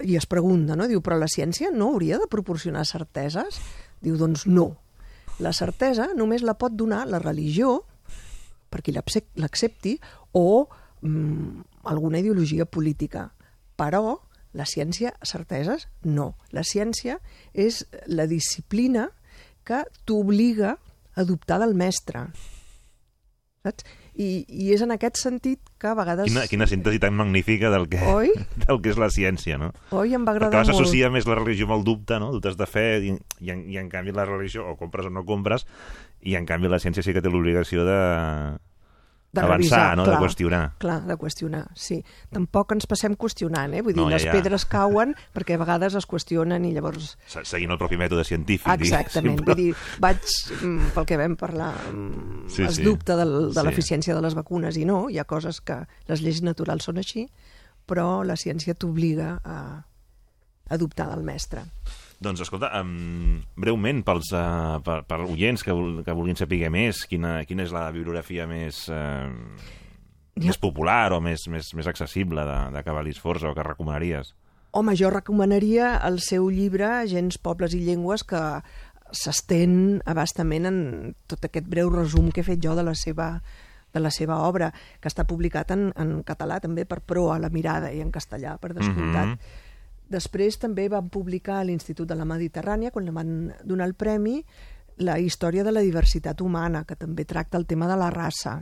[0.03, 0.87] I es pregunta, no?
[0.87, 3.59] Diu, però la ciència no hauria de proporcionar certeses?
[4.01, 4.75] Diu, doncs no.
[5.39, 7.83] La certesa només la pot donar la religió,
[8.69, 9.99] per qui l'acce- l'accepti,
[10.33, 10.67] o
[11.01, 13.31] mm, alguna ideologia política.
[13.77, 14.21] Però
[14.55, 15.89] La ciència, certeses?
[16.03, 16.37] No.
[16.55, 17.17] La ciència
[17.51, 19.09] és la disciplina
[19.67, 20.77] que t'obliga
[21.13, 22.21] a dubtar del mestre.
[23.65, 23.83] Saps?
[24.15, 26.29] I, I és en aquest sentit que a vegades...
[26.29, 28.31] Quina, quina síntesi tan magnífica del que, Oi?
[28.63, 29.73] del que és la ciència, no?
[29.91, 30.85] Oi, em va Perquè agradar vegades molt.
[30.85, 32.31] s'associa més la religió amb el dubte, no?
[32.35, 35.25] Dubtes de fe, i, i, en, i en canvi la religió, o compres o no
[35.27, 35.67] compres,
[36.23, 37.99] i en canvi la ciència sí que té l'obligació de
[39.35, 40.03] de avançar, revisar, no?
[40.05, 40.15] clar.
[40.15, 40.61] de qüestionar.
[40.81, 41.97] Clar, de qüestionar, sí.
[42.33, 43.81] Tampoc ens passem qüestionant, eh?
[43.85, 44.33] Vull dir, No, ja, les ja.
[44.33, 47.17] pedres cauen perquè a vegades es qüestionen i llavors...
[47.27, 48.71] Se- Seguint el propi mètode científic.
[48.79, 52.83] Exactament, diguéssim, vull dir, vaig, mm, pel que vam parlar, mm, Sí, es sí.
[52.87, 53.65] dubta del, de Sí.
[53.67, 57.27] l'eficiència de les vacunes i no, hi ha coses que les lleis naturals són així,
[57.85, 59.59] però la ciència t'obliga a,
[60.69, 61.61] a dubtar del mestre.
[62.23, 67.03] Doncs escolta, um, breument, pels, uh, per, per oients que, vol- que vulguin saber més,
[67.09, 69.27] quina, quina és la bibliografia més, uh,
[70.35, 70.49] Ja.
[70.49, 74.33] més popular o més, més, més accessible de, de Cavalis Forza o que recomanaries?
[74.75, 78.41] Home, jo recomanaria el seu llibre Gens, Pobles i Llengües, que
[79.15, 80.79] s'estén abastament en
[81.29, 83.41] tot aquest breu resum que he fet jo de la seva
[83.95, 87.93] de la seva obra, que està publicat en, en català també per Proa, la mirada,
[87.95, 89.29] i en castellà, per descomptat.
[89.37, 89.39] Mhm.
[90.11, 93.31] Després també van publicar a l'Institut de la Mediterrània, quan li van
[93.63, 94.39] donar el premi,
[94.97, 98.59] la història de la diversitat humana, que també tracta el tema de la raça.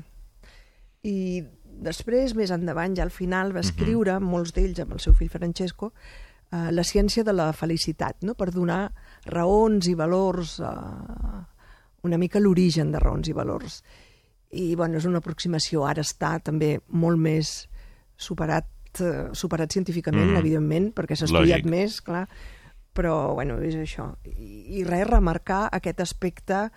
[1.04, 1.44] I
[1.84, 5.92] després, més endavant, ja al final, va escriure, molts d'ells amb el seu fill Francesco,
[6.52, 8.38] eh, la ciència de la felicitat, no?
[8.40, 8.88] per donar
[9.26, 11.44] raons i valors, eh,
[12.04, 13.82] una mica l'origen de raons i valors.
[14.54, 17.54] I bueno, és una aproximació, ara està també molt més
[18.18, 18.68] superat,
[19.02, 20.38] eh, superat científicament, Mhm.
[20.38, 21.70] evidentment, perquè s'ha estudiat Lògic.
[21.70, 22.28] més, clar,
[22.94, 24.16] però bueno, és això.
[24.26, 26.72] I, i res, remarcar aquest aspecte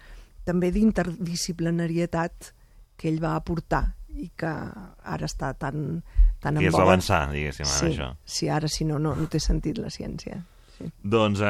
[0.45, 2.53] també d'interdisciplinarietat
[2.97, 6.03] que ell va aportar i que ara està tan,
[6.41, 6.85] tan I en és boga.
[6.85, 8.17] avançar, diguéssim, ara, sí, això.
[8.25, 10.43] sí, ara si no, no, no té sentit la ciència.
[10.77, 10.91] Sí.
[11.01, 11.47] Doncs uh,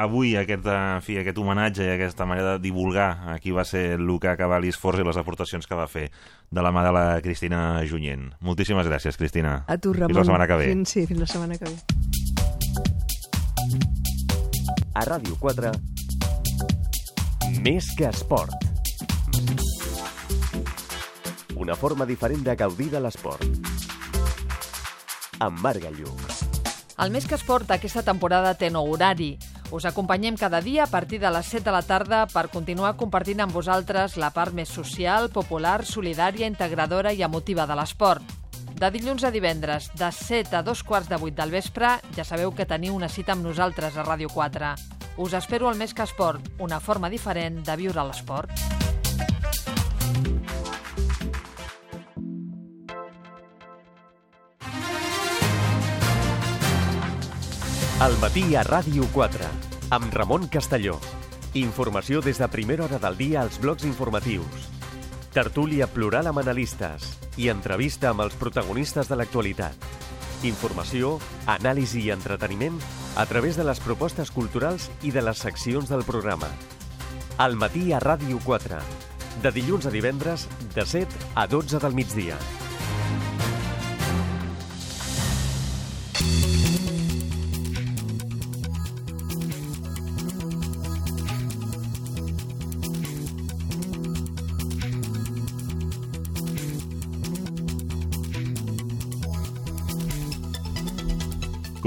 [0.00, 3.98] avui aquest, en fi, aquest homenatge i aquesta manera de divulgar a qui va ser
[4.00, 6.06] Luca Cavalis Forza i les aportacions que va fer
[6.48, 8.30] de la mà de la Cristina Junyent.
[8.40, 9.64] Moltíssimes gràcies, Cristina.
[9.68, 10.14] A tu, Ramon.
[10.14, 10.70] Fins la setmana que ve.
[10.72, 11.76] Fins, sí, fins la setmana que ve.
[14.96, 15.70] A Ràdio 4,
[17.60, 18.56] més que esport.
[21.60, 23.44] Una forma diferent de gaudir de l'esport.
[25.40, 26.49] Amb Marc Lluc.
[27.00, 29.30] El Més que Esport aquesta temporada té nou horari.
[29.72, 33.40] Us acompanyem cada dia a partir de les 7 de la tarda per continuar compartint
[33.40, 38.36] amb vosaltres la part més social, popular, solidària, integradora i emotiva de l'esport.
[38.76, 42.52] De dilluns a divendres, de 7 a dos quarts de 8 del vespre, ja sabeu
[42.52, 44.74] que teniu una cita amb nosaltres a Ràdio 4.
[45.24, 48.79] Us espero al Més que Esport, una forma diferent de viure l'esport.
[58.00, 59.44] Al matí a Ràdio 4,
[59.92, 60.94] amb Ramon Castelló.
[61.52, 64.70] Informació des de primera hora del dia als blocs informatius.
[65.34, 67.04] Tertúlia plural amb analistes
[67.36, 69.76] i entrevista amb els protagonistes de l'actualitat.
[70.48, 72.80] Informació, anàlisi i entreteniment
[73.20, 76.48] a través de les propostes culturals i de les seccions del programa.
[77.36, 78.80] Al matí a Ràdio 4,
[79.44, 82.40] de dilluns a divendres, de 7 a 12 del migdia.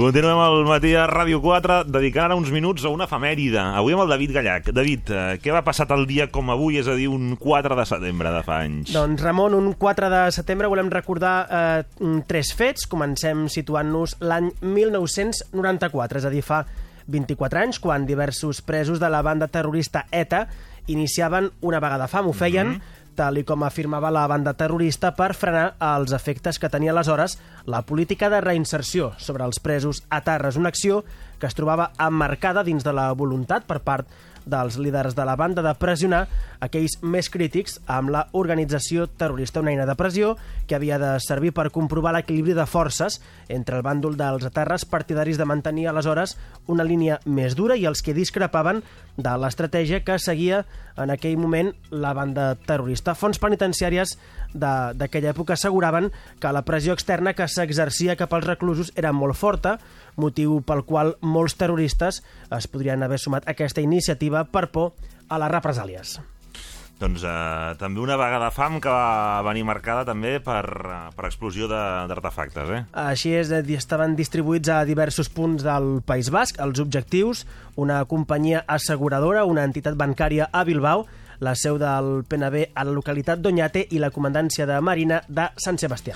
[0.04, 3.56] Continuem al matí a Ràdio 4, dedicant ara uns minuts a una efemèride.
[3.56, 4.66] Avui amb el David Gallac.
[4.76, 7.86] David, eh, què va passar tal dia com avui, és a dir, un 4 de
[7.88, 8.92] setembre de fa anys?
[8.92, 12.84] Doncs, Ramon, un 4 de setembre volem recordar eh, tres fets.
[12.84, 16.66] Comencem situant-nos l'any 1994, és a dir, fa
[17.08, 20.50] 24 anys, quan diversos presos de la banda terrorista ETA
[20.86, 22.28] iniciaven una vaga de fam.
[22.28, 26.58] Ho feien mm -hmm tal i com afirmava la banda terrorista, per frenar els efectes
[26.58, 27.38] que tenia aleshores
[27.70, 31.04] la política de reinserció sobre els presos a Tarres, una acció
[31.38, 34.10] que es trobava emmarcada dins de la voluntat per part
[34.44, 36.26] dels líders de la banda de pressionar
[36.64, 40.34] aquells més crítics amb la organització terrorista, una eina de pressió
[40.68, 45.38] que havia de servir per comprovar l'equilibri de forces entre el bàndol dels aterres partidaris
[45.38, 48.82] de mantenir aleshores una línia més dura i els que discrepaven
[49.16, 50.64] de l'estratègia que seguia
[50.98, 53.14] en aquell moment la banda terrorista.
[53.14, 54.16] Fonts penitenciàries
[54.54, 59.78] d'aquella època asseguraven que la pressió externa que s'exercia cap als reclusos era molt forta,
[60.16, 64.94] motiu pel qual molts terroristes es podrien haver sumat a aquesta iniciativa per por
[65.28, 66.20] a les represàlies.
[67.00, 71.26] Doncs eh, també una vaga de fam que va venir marcada també per, eh, per
[71.26, 72.80] explosió d'artefactes, eh?
[73.04, 76.60] Així és, eh, estaven distribuïts a diversos punts del País Basc.
[76.62, 81.06] Els objectius, una companyia asseguradora, una entitat bancària a Bilbao,
[81.40, 85.78] la seu del PNB a la localitat d'Oñate i la comandància de Marina de Sant
[85.82, 86.14] Sebastià.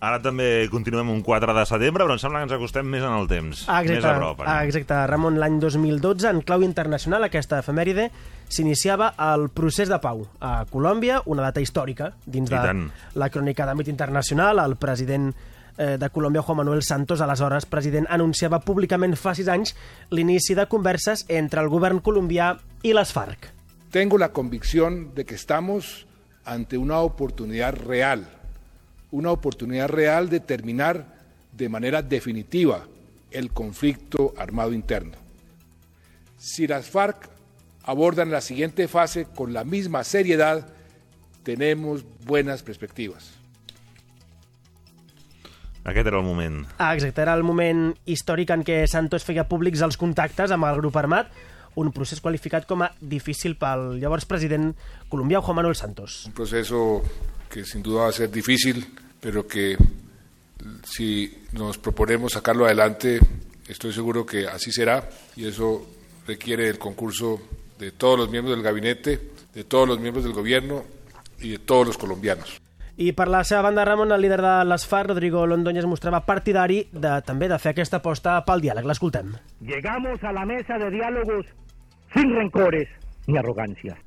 [0.00, 3.12] Ara també continuem un 4 de setembre, però em sembla que ens acostem més en
[3.16, 3.64] el temps.
[3.68, 4.40] Ah, exacte, Més a prop.
[4.44, 4.66] ah, Eh?
[4.66, 5.06] exacte.
[5.06, 8.10] Ramon, l'any 2012, en clau internacional, aquesta efemèride,
[8.48, 12.90] s'iniciava el procés de pau a Colòmbia, una data històrica dins I de tant.
[13.14, 14.58] la crònica d'àmbit internacional.
[14.58, 15.32] El president
[15.78, 19.74] eh, de Colòmbia, Juan Manuel Santos, aleshores president, anunciava públicament fa sis anys
[20.10, 23.48] l'inici de converses entre el govern colombià i les FARC.
[23.90, 26.06] Tengo la convicción de que estamos
[26.44, 28.26] ante una oportunidad real,
[29.14, 31.06] una oportunidad real de terminar
[31.52, 32.84] de manera definitiva
[33.30, 35.16] el conflicto armado interno.
[36.36, 37.30] Si las FARC
[37.84, 40.66] abordan la siguiente fase con la misma seriedad,
[41.44, 43.30] tenemos buenas perspectivas.
[45.84, 46.66] Aquest era el moment.
[46.78, 50.80] Ah, exacte, era el moment històric en què Santos feia públics els contactes amb el
[50.80, 51.30] grup armat,
[51.78, 54.72] un procés qualificat com a difícil pel llavors president
[55.12, 56.24] colombià Juan Manuel Santos.
[56.26, 57.02] Un proceso
[57.52, 58.82] que sin duda va a ser difícil,
[59.24, 59.74] pero que
[60.84, 63.18] si nos proponemos sacarlo adelante,
[63.66, 65.86] estoy seguro que así será y eso
[66.26, 67.40] requiere el concurso
[67.78, 69.18] de todos los miembros del gabinete,
[69.54, 70.84] de todos los miembros del gobierno
[71.40, 72.60] y de todos los colombianos.
[72.96, 76.20] I per la seva banda, Ramon, el líder de les FARC, Rodrigo Londoño, es mostrava
[76.22, 78.86] partidari de, també de fer aquesta aposta pel diàleg.
[78.86, 79.32] L'escoltem.
[79.66, 81.48] Llegamos a la mesa de diálogos
[82.14, 82.86] sin rencores
[83.26, 83.98] ni arrogancias.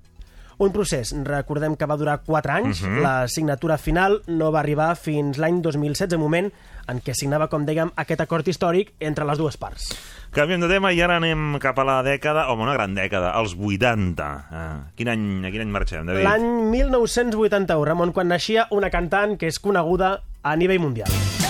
[0.57, 3.01] Un procés, recordem que va durar 4 anys, uh -huh.
[3.01, 6.51] la signatura final no va arribar fins l'any 2016, moment
[6.87, 9.91] en què signava, com dèiem, aquest acord històric entre les dues parts.
[10.31, 13.55] Canviem de tema i ara anem cap a la dècada, home, una gran dècada, els
[13.55, 14.47] 80.
[14.51, 16.23] Ah, quin any, a quin any marxem, David?
[16.23, 21.46] L'any 1981, Ramon, quan naixia una cantant que és coneguda a nivell mundial.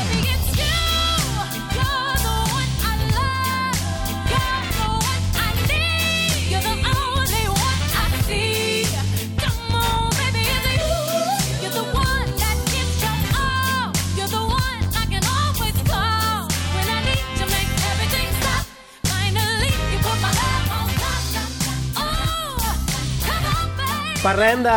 [24.28, 24.70] Parlem de,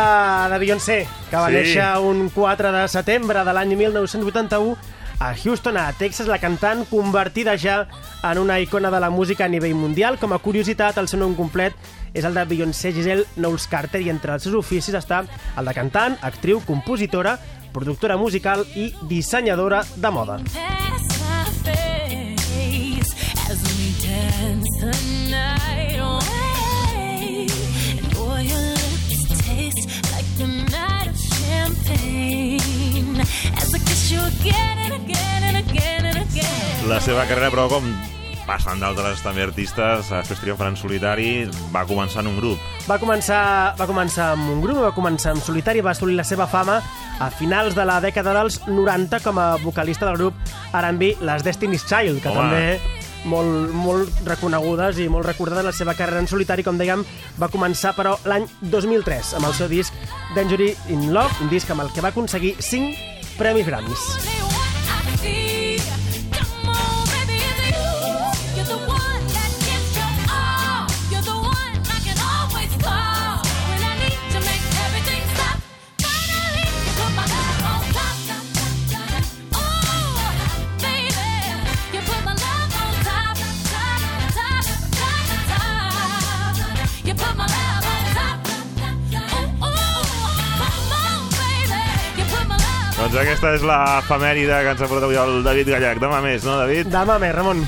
[0.49, 1.55] de Beyoncé, que va Sí.
[1.57, 4.77] néixer un 4 de setembre de l'any 1981
[5.19, 7.85] a Houston, a Texas, la cantant convertida ja
[8.23, 10.17] en una icona de la música a nivell mundial.
[10.19, 11.75] Com a curiositat, el seu nom complet
[12.13, 15.25] és el de Beyoncé Giselle Knowles Carter i entre els seus oficis està
[15.57, 17.35] el de cantant, actriu, compositora,
[17.73, 20.39] productora musical i dissenyadora de moda.
[23.51, 25.20] as we dance
[36.89, 37.85] La seva carrera, però, com
[38.47, 41.29] passen d'altres també artistes, després triomfen en solitari,
[41.71, 42.59] va començar en un grup.
[42.89, 43.41] Va començar,
[43.79, 46.81] va començar amb un grup, va començar en solitari, va assolir la seva fama
[47.21, 50.33] a finals de la dècada dels 90 com a vocalista del grup
[50.73, 52.49] R&B Les Destiny's Child, que Home.
[52.49, 57.05] també molt, molt reconegudes i molt recordada la seva carrera en solitari, com dèiem,
[57.41, 59.93] va començar però l'any 2003 amb el seu disc
[60.35, 64.40] Dangery in Love, un disc amb el que va aconseguir 5 premis Grammys.
[93.11, 95.97] Doncs aquesta és la efemèride que ens ha portat avui el David Gallac.
[95.99, 96.87] Demà més, no, David?
[96.93, 97.65] Demà més, Ramon.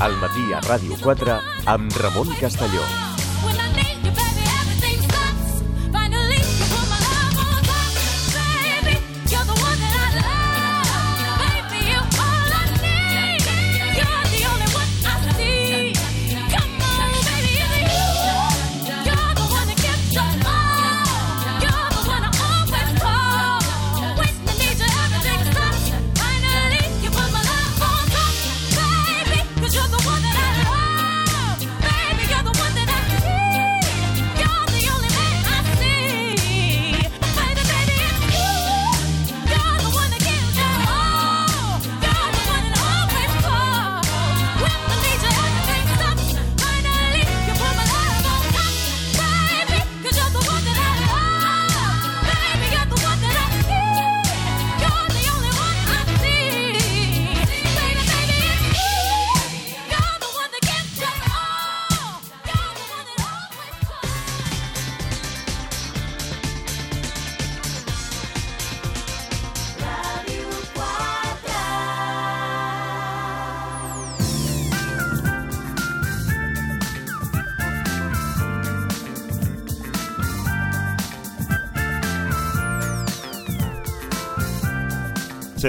[0.00, 1.38] Al matí a Ràdio 4
[1.76, 3.09] amb Ramon Castelló.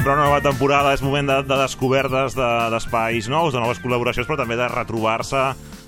[0.02, 3.78] Sempre una nova temporada, és moment de, de descobertes de- d'espais de, nous, de noves
[3.84, 5.38] col·laboracions, però també de retrobar-se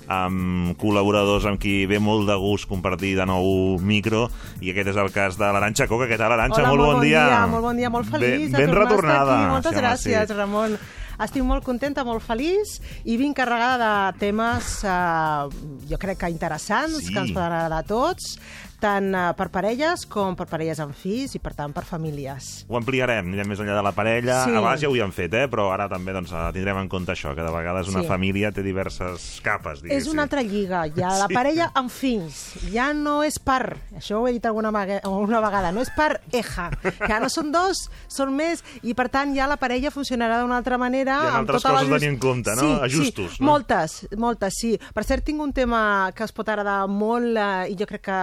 [0.06, 4.28] amb col·laboradors amb qui ve molt de gust compartir de nou micro,
[4.62, 6.06] i aquest és el cas de l'Aranxa Coca.
[6.06, 6.62] Què tal, Aranxa?
[6.62, 7.24] Hola, molt, bon dia.
[7.50, 9.34] Molt bon dia, molt feliç ben, ben retornada.
[9.40, 9.50] Aquí.
[9.56, 10.38] Moltes Sí, home, gràcies, sí.
[10.38, 10.78] Ramon.
[11.24, 13.78] Estic molt contenta, molt feliç i vinc carregada
[14.14, 17.12] de temes, eh, jo crec que interessants, Sí.
[17.12, 18.36] que ens poden agradar a tots,
[18.80, 22.64] tant eh, per parelles com per parelles amb fills i, per tant, per famílies.
[22.68, 24.42] Ho ampliarem, anirem més enllà de la parella.
[24.44, 24.54] Sí.
[24.54, 25.46] Abans ja ho havíem fet, eh?
[25.50, 28.08] però ara també doncs, eh, tindrem en compte això, que de vegades una Sí.
[28.08, 29.98] família té diverses capes, diguéssim.
[30.00, 31.34] És una altra lliga, ja la Sí.
[31.34, 34.68] parella amb fills, ja no és par, això ho he dit alguna,
[35.02, 36.70] alguna vegada, no és par eja,
[37.08, 40.78] ja no són dos, són més, i per tant ja la parella funcionarà d'una altra
[40.78, 41.18] manera.
[41.22, 42.60] Hi ha amb altres tota coses a tenir en compte, no?
[42.60, 43.46] Sí, Ajustos, sí, no?
[43.50, 44.78] moltes, moltes, sí.
[44.94, 48.18] Per cert, tinc un tema que es pot agradar molt eh, i jo crec que,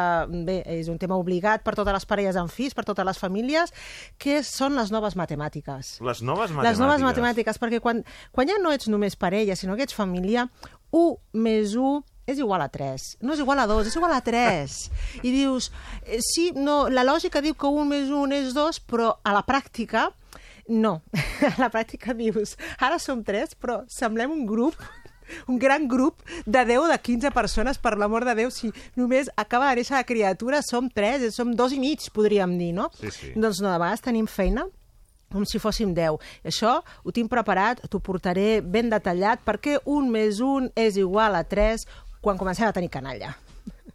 [0.51, 3.73] bé, és un tema obligat per totes les parelles amb fills, per totes les famílies,
[4.21, 5.97] que són les noves matemàtiques.
[6.03, 6.69] Les noves matemàtiques.
[6.69, 8.03] Les noves matemàtiques, perquè quan,
[8.35, 10.49] quan ja no ets només parella, sinó que ets família,
[10.91, 13.17] 1 més 1 és igual a 3.
[13.25, 14.77] No és igual a 2, és igual a 3.
[15.23, 15.71] I dius,
[16.05, 19.43] eh, sí, no, la lògica diu que 1 més 1 és 2, però a la
[19.47, 20.09] pràctica,
[20.71, 21.01] no.
[21.41, 24.77] A la pràctica dius, ara som 3, però semblem un grup
[25.47, 29.29] un gran grup de 10 o de 15 persones, per l'amor de Déu, si només
[29.35, 32.89] acaba de néixer la criatura, som 3, som dos i mig, podríem dir, no?
[32.99, 33.33] Sí, sí.
[33.35, 34.67] Doncs no, de vegades tenim feina
[35.31, 36.17] com si fóssim 10.
[36.43, 41.45] Això ho tinc preparat, t'ho portaré ben detallat, perquè un més un és igual a
[41.47, 41.85] 3
[42.21, 43.31] quan comencem a tenir canalla.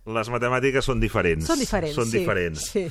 [0.07, 1.47] Les matemàtiques són diferents.
[1.51, 2.19] Són diferents, Són sí.
[2.21, 2.67] diferents.
[2.73, 2.87] Sí.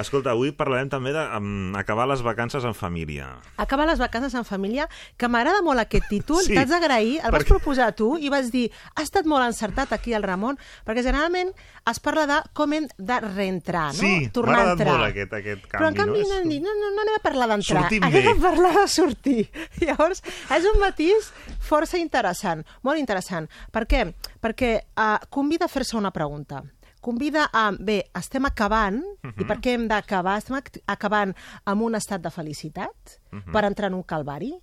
[0.00, 3.26] Escolta, avui parlarem també d'acabar les vacances en família.
[3.60, 4.88] Acabar les vacances en família,
[5.20, 8.50] que m'agrada molt aquest títol, Sí, t'haig d'agrair, el vas perquè- proposar tu i vas
[8.52, 11.52] dir, ha estat molt encertat aquí el Ramon, perquè generalment
[11.90, 14.00] es parla de com hem de reentrar, no?
[14.00, 16.68] Sí, Tornar m'ha agradat molt aquest- aquest Però en canvi, canvi no?
[16.72, 19.50] no, no, no, no anem a parlar d'entrar, anem a parlar de sortir.
[19.84, 20.22] Llavors,
[20.56, 23.48] és un matís força interessant, molt interessant.
[23.72, 24.06] Per què?
[24.42, 26.62] Perquè uh, convida a fer-se una pregunta
[27.02, 27.66] convida a...
[27.78, 29.42] Bé, estem acabant, Mhm.
[29.42, 30.38] i per què hem d'acabar?
[30.40, 31.34] Estem ac- acabant
[31.66, 33.52] amb un estat de felicitat Mhm.
[33.52, 34.54] per entrar en un calvari?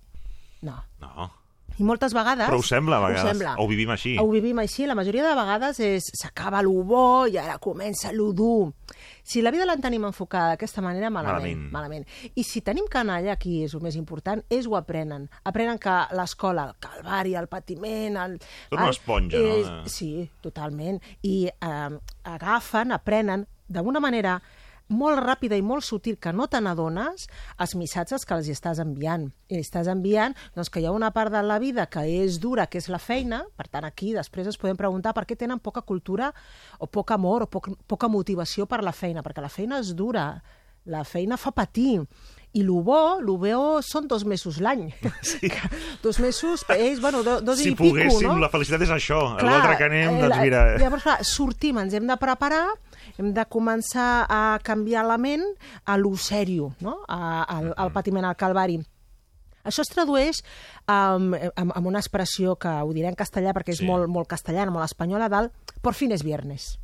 [0.62, 0.80] No.
[1.00, 1.30] No.
[1.78, 2.48] I moltes vegades...
[2.50, 3.24] Però ho sembla, a vegades.
[3.24, 3.54] Ho sembla.
[3.56, 4.16] O ho vivim així.
[4.20, 4.84] Ho vivim així.
[4.86, 8.72] La majoria de vegades és s'acaba lo bo i ara comença lo dur.
[9.30, 11.72] Si la vida la tenim enfocada d'aquesta manera, malament, Malament.
[11.72, 12.32] malament.
[12.34, 15.28] I si tenim canalla, aquí és el més important, és ho aprenen.
[15.46, 18.16] Aprenen que l'escola, el calvari, el patiment...
[18.24, 19.52] El, Tot una esponja, no?
[19.84, 20.10] és- Sí,
[20.42, 20.98] totalment.
[21.22, 24.40] I eh, agafen, aprenen d'una manera
[24.90, 27.26] molt ràpida i molt sutil que no te n'adones
[27.62, 29.28] els missatges que els estàs enviant.
[29.48, 32.66] I estàs enviant doncs, que hi ha una part de la vida que és dura,
[32.66, 35.82] que és la feina, per tant aquí després ens podem preguntar per què tenen poca
[35.86, 36.32] cultura
[36.78, 40.32] o poc amor o poc, poca motivació per la feina, perquè la feina és dura,
[40.90, 42.00] la feina fa patir.
[42.52, 44.88] I lo bo, lo bo són dos mesos l'any.
[45.22, 45.50] Sí.
[46.02, 48.38] dos mesos, ells, bueno, do, dos si i pico, poguéssim, no?
[48.42, 49.20] la felicitat és això.
[49.38, 50.62] L'altre que anem, eh, doncs mira...
[50.82, 52.64] Llavors, clar, sortim, ens hem de preparar,
[53.22, 55.44] hem de començar a canviar la ment
[55.86, 56.96] a lo sèrio, no?
[57.06, 58.80] A, al, al patiment, al calvari.
[59.62, 60.38] Això es tradueix
[60.88, 63.86] um, amb, amb una expressió que ho diré en castellà perquè és Sí.
[63.86, 65.50] molt, molt castellana, molt espanyola, del
[65.84, 66.78] por fin es viernes.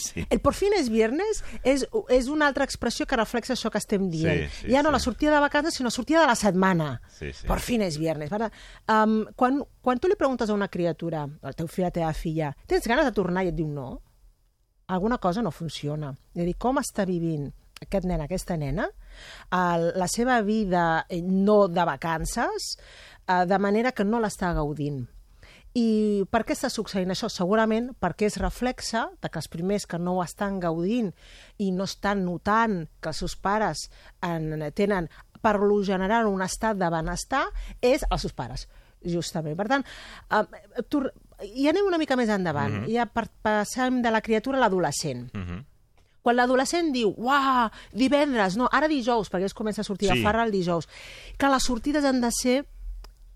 [0.00, 0.24] Sí.
[0.30, 4.08] El por fin es viernes és, és una altra expressió que reflexa això que estem
[4.12, 4.46] dient.
[4.48, 4.96] Sí, sí, ja no sí.
[4.98, 6.90] la sortida de vacances, sinó la sortida de la setmana.
[7.18, 7.46] Sí, sí.
[7.46, 8.30] Por fin és viernes.
[8.32, 8.50] Para,
[8.88, 12.12] um, quan, quan tu li preguntes a una criatura, al teu fill, a la teva
[12.14, 13.44] filla, tens ganes de tornar?
[13.44, 13.90] I et diu no.
[14.90, 16.10] Alguna cosa no funciona.
[16.34, 18.88] És a dir, com està vivint aquest nen, aquesta nena,
[19.56, 22.74] el, la seva vida eh, no de vacances,
[23.26, 25.06] eh, de manera que no l'està gaudint.
[25.78, 27.28] I per què està succeint això?
[27.30, 31.12] Segurament perquè és reflexa de que els primers que no ho estan gaudint
[31.62, 33.84] i no estan notant que els seus pares
[34.26, 35.06] en, tenen,
[35.40, 37.46] per lo general, un estat de benestar,
[37.80, 38.66] és els seus pares,
[39.06, 39.56] justament.
[39.56, 41.04] Per tant, eh, tu,
[41.46, 42.72] i anem una mica més endavant.
[42.72, 42.94] Mm -hmm.
[42.94, 45.32] Ja per, passem de la criatura a l'adolescent.
[45.32, 45.64] Mm -hmm.
[46.22, 50.16] Quan l'adolescent diu, uah, divendres, no, ara dijous, perquè es comença a sortir Sí.
[50.16, 50.88] de farra el dijous,
[51.38, 52.66] que les sortides han de ser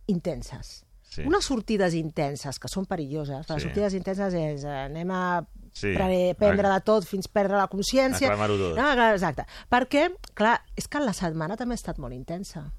[0.06, 0.84] intenses.
[1.14, 1.22] Sí.
[1.26, 3.48] Unes sortides intenses, que són perilloses.
[3.48, 3.68] Les Sí.
[3.68, 5.92] sortides intenses és eh, anem a Sí.
[5.94, 8.28] pre prendre de tot fins perdre la consciència.
[8.28, 8.76] Aclamar-ho tot.
[8.76, 9.44] No, exacte.
[9.70, 12.72] Perquè, clar, és que la setmana també ha estat molt intensa.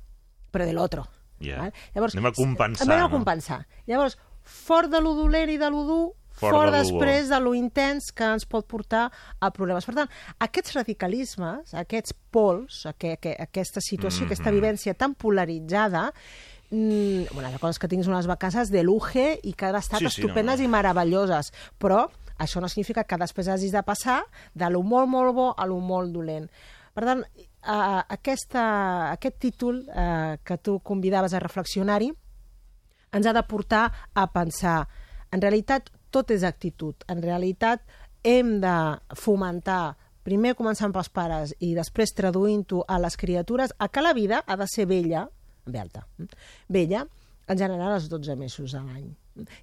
[0.51, 1.03] Però de l'altre.
[1.39, 1.57] Ja.
[1.57, 1.73] val?
[1.93, 3.11] Llavors, Anem a compensar, Anem a no?
[3.11, 3.67] compensar.
[3.87, 7.53] Llavors, fort de lo dolent i de lo dur, Fort fort, de després de lo
[7.55, 9.09] intens que ens pot portar
[9.39, 9.85] a problemes.
[9.85, 10.09] Per tant,
[10.39, 14.31] aquests radicalismes, aquests pols, aqu aqu aquesta situació, Mhm.
[14.31, 16.13] aquesta vivència tan polaritzada,
[16.69, 19.99] mm, bueno, la cosa és que tinguis unes vacances de luxe i que han estat
[19.99, 20.69] Sí, sí, estupendes no, no.
[20.69, 21.51] i meravelloses,
[21.81, 22.05] però
[22.37, 25.79] això no significa que després hagis de passar de lo molt, molt bo a lo
[25.79, 26.49] molt dolent.
[26.95, 28.65] Per tant, uh, aquesta,
[29.11, 32.11] aquest títol uh, que tu convidaves a reflexionar-hi
[33.15, 34.81] ens ha de portar a pensar,
[35.31, 37.83] en realitat tot és actitud, en realitat
[38.23, 38.75] hem de
[39.19, 39.95] fomentar
[40.25, 44.57] primer començant pels pares i després traduint-ho a les criatures, a que la vida ha
[44.57, 45.27] de ser vella,
[45.65, 46.07] belta,
[46.69, 47.05] vella,
[47.47, 49.11] en general els 12 mesos a l'any.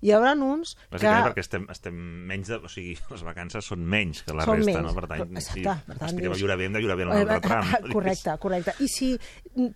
[0.05, 0.83] Hi haurà uns que...
[0.93, 1.95] Bàsicament perquè estem, estem
[2.29, 2.59] menys de...
[2.61, 4.93] O sigui, les vacances són menys que la Són resta, menys, no?
[4.99, 7.01] Per tant, però- si exacte, per tant, aspirem a dius- bé, hem de bé en
[7.01, 7.71] el nostre tram.
[7.97, 8.75] Correcte, correcte.
[8.85, 9.09] I si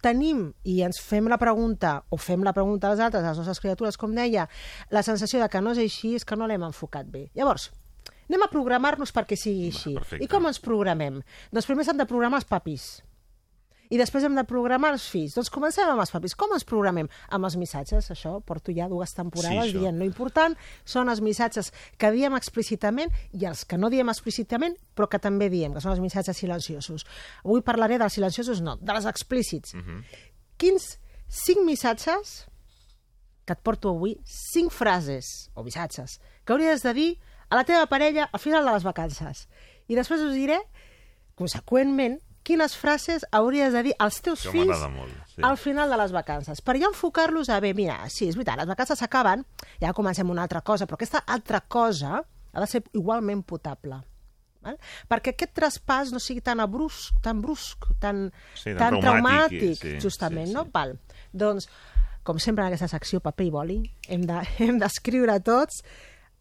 [0.05, 3.62] tenim i ens fem la pregunta, o fem la pregunta als altres, a les nostres
[3.64, 4.45] criatures, com deia,
[4.93, 7.31] la sensació de que no és així és que no l'hem enfocat bé.
[7.35, 7.70] Llavors,
[8.29, 9.97] anem a programar-nos perquè sigui així.
[9.97, 10.22] perfecte.
[10.24, 11.22] I com ens programem?
[11.57, 12.99] Doncs primer s'han de programar els papis.
[13.91, 15.34] I després hem de programar els fills.
[15.37, 16.34] Doncs comencem amb els papis.
[16.34, 17.09] Com ens programem?
[17.30, 18.11] Amb els missatges.
[18.11, 19.80] Això porto ja dues temporades Sí, això.
[19.84, 19.99] dient.
[19.99, 25.09] Lo important són els missatges que diem explícitament i els que no diem explícitament, però
[25.09, 27.07] que també diem, que són els missatges silenciosos.
[27.45, 29.74] Avui parlaré dels silenciosos, no, dels explícits.
[30.59, 32.47] Quins cinc missatges
[33.47, 37.11] que et porto avui, cinc frases o missatges que hauries de dir
[37.49, 39.47] a la teva parella al final de les vacances.
[39.87, 40.59] I després us diré,
[41.39, 45.42] conseqüentment, quines frases hauries de dir als teus Això fills molt, sí.
[45.42, 46.62] al final de les vacances.
[46.62, 49.42] Per ja enfocar-los a, bé, mira, sí, és veritat, les vacances s'acaben,
[49.82, 53.99] ja comencem una altra cosa, però aquesta altra cosa ha de ser igualment potable.
[54.66, 54.78] Val?
[55.07, 59.76] perquè aquest traspàs no sigui tan abrusc, tan brusc, tan, Sí, tan tan traumàtic, traumàtic,
[59.78, 60.64] sí, justament, sí, no?
[60.66, 60.70] sí.
[60.74, 60.97] Val.
[61.30, 61.68] Doncs,
[62.26, 63.76] com sempre en aquesta secció, paper i boli,
[64.11, 65.84] hem de- hem d'escriure tots.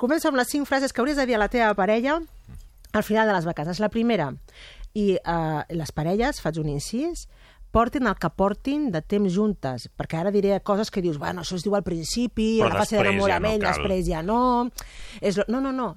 [0.02, 2.18] Començo amb les cinc frases que hauries de dir a la teva parella
[2.98, 3.80] al final de les vacances.
[3.80, 4.32] La primera,
[4.96, 7.26] i eh, les parelles, faig un incís,
[7.76, 11.58] portin el que portin de temps juntes, perquè ara diré coses que dius, bueno, això
[11.60, 13.76] es diu al principi, Però en la fase després ja d'enamorament, no cal.
[13.76, 14.40] després ja no...
[15.20, 15.46] És lo...
[15.52, 15.90] No, no, no.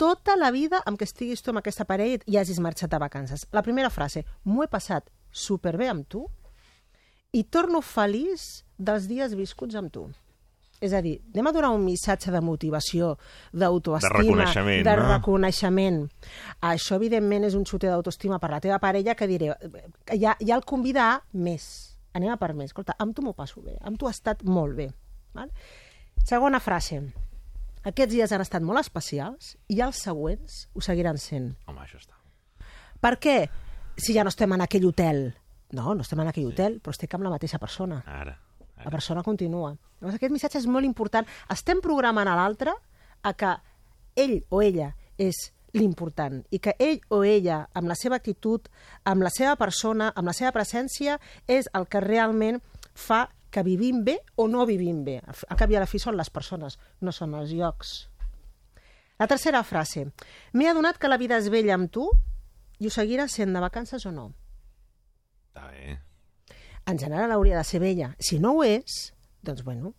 [0.00, 3.46] Tota la vida amb què estiguis tu amb aquesta parella i hagis marxat de vacances.
[3.52, 6.26] La primera frase, m'ho he passat superbé amb tu
[7.36, 10.08] i torno feliç dels dies viscuts amb tu.
[10.84, 13.14] És a dir, anem a donar un missatge de motivació,
[13.52, 15.06] d'autoestima, De reconeixement, de no?
[15.08, 16.00] reconeixement.
[16.68, 19.54] Això, evidentment, és un xute d'autoestima per la teva parella que diré,
[20.04, 21.96] que ja, ja el convida a més.
[22.16, 22.70] Anem a per més.
[22.72, 24.90] Escolta, amb tu m'ho passo bé, amb tu ha estat molt bé.
[25.36, 25.50] Val?
[26.24, 27.02] Segona frase.
[27.86, 31.52] Aquests dies han estat molt especials i els següents ho seguiran sent.
[31.70, 32.16] Home, això està.
[33.00, 33.36] Per què?
[33.96, 35.28] Si ja no estem en aquell hotel.
[35.76, 38.00] No, no estem en aquell hotel, però estic amb la mateixa persona.
[38.06, 38.36] Ara.
[38.84, 39.74] La persona continua.
[40.00, 41.26] Llavors, aquest missatge és molt important.
[41.52, 42.74] Estem programant a l'altre
[43.22, 43.52] a que
[44.16, 48.68] ell o ella és l'important i que ell o ella, amb la seva actitud,
[49.04, 52.60] amb la seva persona, amb la seva presència, és el que realment
[52.96, 55.20] fa que vivim bé o no vivim bé.
[55.24, 57.96] Al cap i a la fi són les persones, no són els llocs.
[59.16, 60.10] La tercera frase.
[60.52, 62.10] M'he adonat que la vida és bella amb tu
[62.80, 64.28] i ho seguirà sent de vacances o no.
[65.48, 65.96] Està bé.
[66.86, 68.14] En general hauria de ser bella.
[68.18, 69.12] Si no ho és,
[69.42, 69.94] doncs bueno,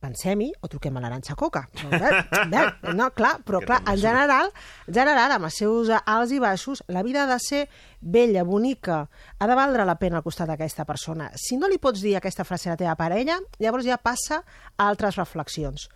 [0.00, 1.66] pensem-hi o truquem a l'Aranxa Coca.
[2.50, 2.62] No,
[2.96, 4.48] no, clar, però clar, en general,
[4.88, 7.66] en general, amb els seus alts i baixos, la vida ha de ser
[8.00, 9.02] bella, bonica,
[9.38, 11.28] ha de valdre la pena al costat d'aquesta persona.
[11.36, 14.40] Si no li pots dir aquesta frase a la teva parella, llavors ja passa
[14.76, 15.90] a altres reflexions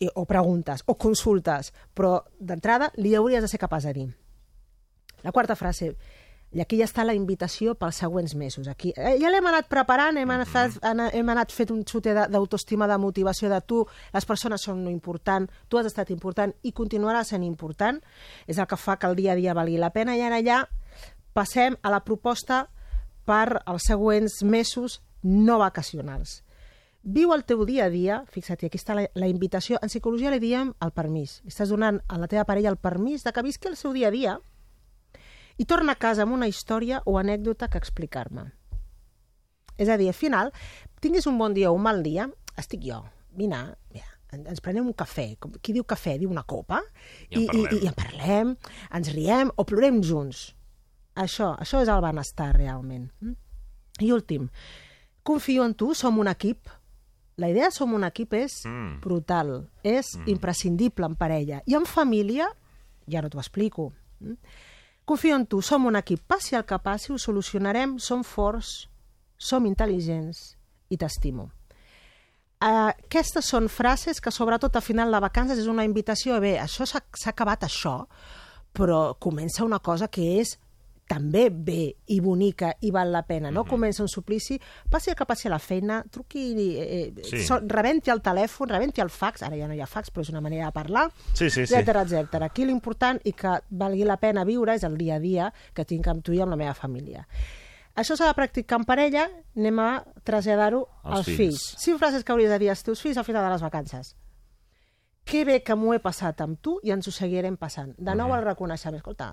[0.00, 4.08] i- o preguntes, o consultes, però d'entrada li hauries de ser capaç de dir.
[5.22, 5.92] La quarta frase,
[6.52, 8.68] i aquí ja està la invitació pels següents mesos.
[8.68, 12.86] Aquí, eh, ja l'hem anat preparant, hem anat, mm hem anat fet un xute d'autoestima,
[12.86, 17.42] de motivació de tu, les persones són important, tu has estat important i continuaràs sent
[17.42, 18.00] important,
[18.46, 20.66] és el que fa que el dia a dia valgui la pena, i ara ja
[21.32, 22.68] passem a la proposta
[23.24, 26.42] per als següents mesos no vacacionals.
[27.02, 30.38] Viu el teu dia a dia, fixa't, aquí està la, la invitació, en psicologia li
[30.38, 31.40] diem el permís.
[31.46, 34.14] Estàs donant a la teva parella el permís de que visqui el seu dia a
[34.14, 34.38] dia
[35.58, 38.50] i torna a casa amb una història o anècdota que explicar-me.
[39.78, 40.52] És a dir, al final,
[41.00, 42.28] tinguis un bon dia o un mal dia,
[42.60, 43.02] estic jo,
[43.34, 45.36] vine, mira, en- ens prenem un cafè.
[45.40, 46.18] Com- Qui diu cafè?
[46.18, 46.80] Diu una copa.
[47.30, 47.72] I en i, parlem.
[47.72, 48.52] i, i en parlem,
[48.94, 50.54] ens riem o plorem junts.
[51.14, 53.10] Això, això és el benestar, realment.
[53.20, 53.34] Mm?
[54.00, 54.48] I últim,
[55.22, 56.68] confio en tu, som un equip.
[57.36, 59.00] La idea de som un equip és Mm.
[59.00, 61.62] brutal, és imprescindible en parella.
[61.66, 62.46] I en família,
[63.08, 63.92] ja no t'ho explico.
[64.20, 64.36] Mm?
[65.04, 66.22] Confio en tu, som un equip.
[66.30, 68.86] Passi el que passi, ho solucionarem, som forts,
[69.36, 70.52] som intel·ligents
[70.94, 71.48] i t'estimo.
[72.62, 76.54] Uh, aquestes són frases que, sobretot a final de vacances, és una invitació a bé,
[76.62, 77.96] això s'ha acabat això,
[78.72, 80.54] però comença una cosa que és
[81.06, 83.64] també bé i bonica i val la pena, no?
[83.68, 87.38] Comença un suplici, passi el que passi a la feina, truqui, eh, Sí.
[87.38, 87.42] sí.
[87.44, 90.30] so, rebenti el telèfon, rebenti el fax, ara ja no hi ha fax, però és
[90.30, 91.74] una manera de parlar, Sí, sí, sí.
[91.74, 92.46] etcètera, etcètera.
[92.46, 96.06] Aquí l'important i que valgui la pena viure és el dia a dia que tinc
[96.08, 97.26] amb tu i amb la meva família.
[97.94, 101.36] Això s'ha de practicar en parella, anem a traslladar-ho Als als, fills.
[101.36, 101.74] fills.
[101.78, 104.16] Cinc frases que hauries de dir als teus fills al final de les vacances.
[105.24, 107.92] Que bé que m'ho he passat amb tu i ens ho seguirem passant.
[107.94, 108.98] De nou el reconeixement.
[108.98, 109.28] Escolta,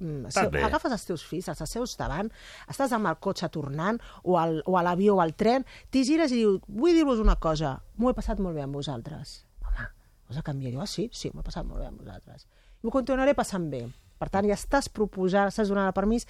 [0.00, 2.30] mm, si agafes els teus fills, els seus davant,
[2.68, 6.34] estàs amb el cotxe tornant, o, al, o a l'avió o al tren, t'hi gires
[6.34, 9.44] i dius, vull dir-vos una cosa, m'ho he passat molt bé amb vosaltres.
[9.62, 9.86] Home,
[10.30, 10.74] us ha canviat?
[10.74, 12.48] Jo, ah, sí, sí, m'ho he passat molt bé amb vosaltres.
[12.82, 13.86] I m'ho continuaré passant bé.
[14.18, 16.26] Per tant, ja estàs proposant, estàs donant el permís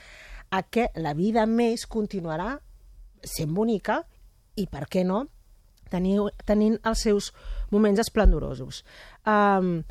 [0.53, 2.59] a que la vida més continuarà
[3.25, 4.03] sent bonica
[4.57, 5.25] i, per què no,
[5.91, 7.33] teniu, tenint els seus
[7.71, 8.85] moments esplendorosos.
[9.27, 9.83] Um,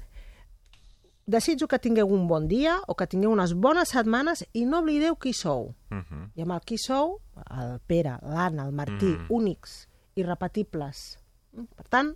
[1.27, 5.17] desitjo que tingueu un bon dia o que tingueu unes bones setmanes i no oblideu
[5.19, 5.75] qui sou.
[5.91, 6.29] Uh -huh.
[6.35, 7.19] I amb el qui sou,
[7.51, 9.25] el Pere, l'Anna, el Martí, mm.
[9.29, 11.19] únics, irrepetibles.
[11.51, 12.15] Per tant,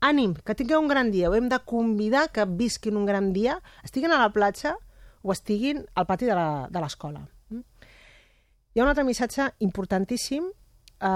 [0.00, 1.30] ànim, que tingueu un gran dia.
[1.30, 4.76] Ho hem de convidar que visquin un gran dia, estiguin a la platja
[5.22, 7.28] o estiguin al pati de l'escola.
[7.50, 7.62] Mm?
[8.74, 10.50] Hi ha un altre missatge importantíssim,
[11.00, 11.06] eh,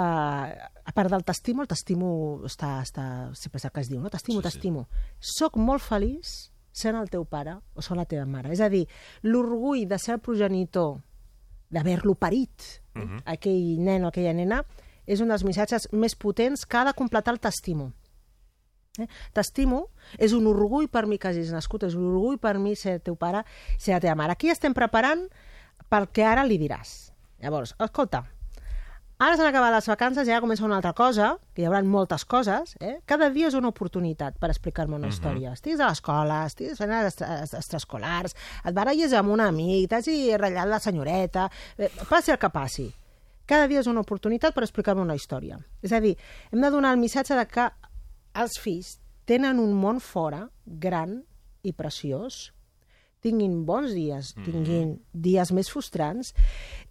[0.85, 2.09] a part del t'estimo, el t'estimo
[2.49, 3.05] està, està,
[3.39, 4.11] sempre és el que es diu, no?
[4.13, 4.51] T'estimo, Sí, sí.
[4.51, 4.87] t'estimo.
[5.21, 8.53] Soc molt feliç sent el teu pare o sent la teva mare.
[8.53, 8.85] És a dir,
[9.23, 10.99] l'orgull de ser el progenitor,
[11.71, 13.23] d'haver-lo parit, uh -huh.
[13.25, 14.65] aquell nen o aquella nena,
[15.07, 17.93] és un dels missatges més potents que ha de completar el t'estimo.
[18.99, 19.09] Eh?
[19.33, 22.95] T'estimo és un orgull per mi que hagis nascut, és un orgull per mi ser
[22.95, 23.45] el teu pare,
[23.79, 24.33] ser la teva mare.
[24.33, 25.29] Aquí estem preparant
[25.89, 27.13] pel que ara li diràs.
[27.41, 28.25] Llavors, escolta,
[29.19, 32.25] ara s'han acabat les vacances i ara comença una altra cosa, que hi haurà moltes
[32.25, 32.99] coses, eh?
[33.07, 35.53] cada dia és una oportunitat per explicar-me una història.
[35.55, 38.35] Estiguis a l'escola, estiguis fent les extra- les extraescolars,
[38.65, 41.49] et baralles amb un amic, t'hagi ratllat la senyoreta,
[41.79, 42.93] eh, passi el que passi.
[43.47, 45.59] Cada dia és una oportunitat per explicar-me una història.
[45.83, 46.17] És a dir,
[46.51, 47.71] hem de donar el missatge de que
[48.35, 51.25] els fills tenen un món fora gran
[51.63, 52.53] i preciós,
[53.25, 56.35] tinguin bons dies, tinguin dies més frustrants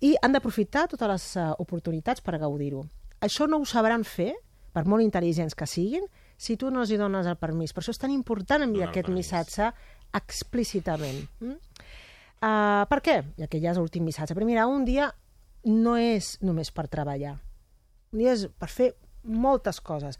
[0.01, 2.83] i han d'aprofitar totes les uh, oportunitats per gaudir-ho.
[3.23, 4.33] Això no ho sabran fer,
[4.73, 6.07] per molt intel·ligents que siguin,
[6.37, 7.71] si tu no els hi dones el permís.
[7.71, 9.29] Per això és tan important enviar el aquest permís.
[9.29, 9.69] missatge
[10.17, 11.21] explícitament.
[11.39, 11.55] Mm?
[12.43, 13.19] Uh, per què?
[13.37, 14.35] I aquest ja és l'últim missatge.
[14.35, 15.11] Però mira, un dia
[15.69, 17.37] no és només per treballar.
[18.11, 18.91] Un dia és per fer
[19.23, 20.19] moltes coses.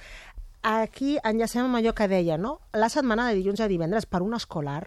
[0.63, 2.59] Aquí enllacem amb allò que deia, no?
[2.71, 4.85] La setmana de dilluns a divendres per un escolar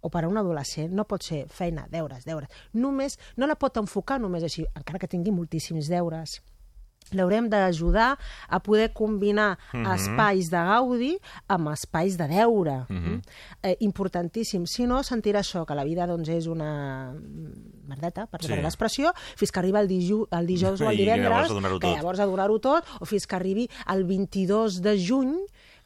[0.00, 2.48] o per a un adolescent no pot ser feina, deures, deures.
[2.74, 6.40] Només, no la pot enfocar només així, encara que tingui moltíssims deures.
[7.16, 8.18] L'haurem d'ajudar
[8.48, 9.86] a poder combinar Mhm.
[9.94, 11.18] espais de gaudi
[11.48, 12.84] amb espais de deure.
[12.90, 13.20] Mm
[13.62, 14.66] eh, importantíssim.
[14.66, 17.14] Si no, sentirà això, que la vida doncs, és una
[17.86, 18.48] merdeta, per Sí.
[18.54, 21.96] l'expressió, fins que arriba el, diju el dijous o el I divendres, llavors que tot.
[21.96, 25.34] llavors a donar-ho tot, o fins que arribi el 22 de juny,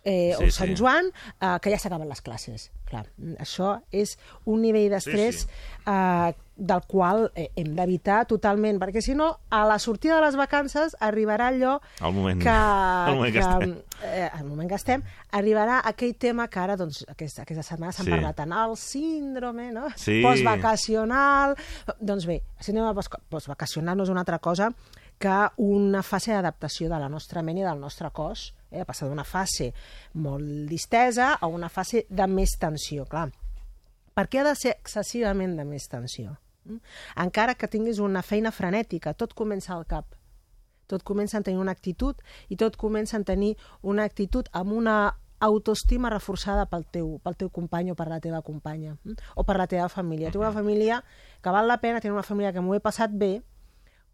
[0.05, 0.77] eh, Sí, o Sant sí.
[0.79, 1.07] Joan,
[1.41, 2.71] eh, que ja s'acaben les classes.
[2.89, 5.87] Clar, mm, això és un nivell d'estrès Sí, sí.
[5.87, 10.37] eh, del qual eh, hem d'evitar totalment, perquè si no, a la sortida de les
[10.37, 12.49] vacances arribarà allò El moment- que,
[13.09, 13.73] el moment que estem.
[14.05, 18.05] eh, el moment que estem, arribarà aquell tema que ara, doncs, aquesta, aquesta setmana s'han
[18.07, 18.11] Sí.
[18.13, 19.87] parlat tant, el síndrome no?
[19.97, 20.21] Sí.
[20.23, 21.57] postvacacional...
[22.01, 24.71] Doncs bé, el síndrome post- postvacacional no és una altra cosa
[25.23, 28.83] que una fase d'adaptació de la nostra ment i del nostre cos, eh?
[28.89, 29.69] passar d'una fase
[30.19, 33.29] molt distesa a una fase de més tensió, clar.
[34.13, 36.35] Per què ha de ser excessivament de més tensió?
[36.67, 36.81] Mm?
[37.23, 40.19] Encara que tinguis una feina frenètica, tot comença al cap.
[40.91, 42.19] Tot comença a tenir una actitud
[42.51, 44.97] i tot comença a tenir una actitud amb una
[45.43, 49.33] autoestima reforçada pel teu, pel teu company o per la teva companya mm?
[49.39, 50.35] o per la teva família.
[50.35, 51.01] Tinc una família
[51.43, 53.37] que val la pena, tinc una família que m'ho he passat bé,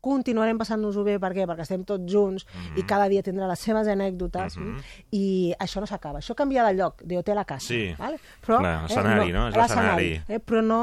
[0.01, 1.46] continuarem passant-nos-ho bé, per què?
[1.49, 2.46] Perquè estem tots junts
[2.78, 4.82] i cada dia tindrà les seves anècdotes mm?
[5.18, 5.24] i
[5.59, 6.22] això no s'acaba.
[6.22, 7.66] Això canvia de lloc, de hotel a casa.
[7.66, 7.80] Sí.
[7.99, 8.20] Vale?
[8.44, 9.46] Però, Clar, escenari, no?
[9.51, 10.11] És l'escenari.
[10.28, 10.80] Eh, però no,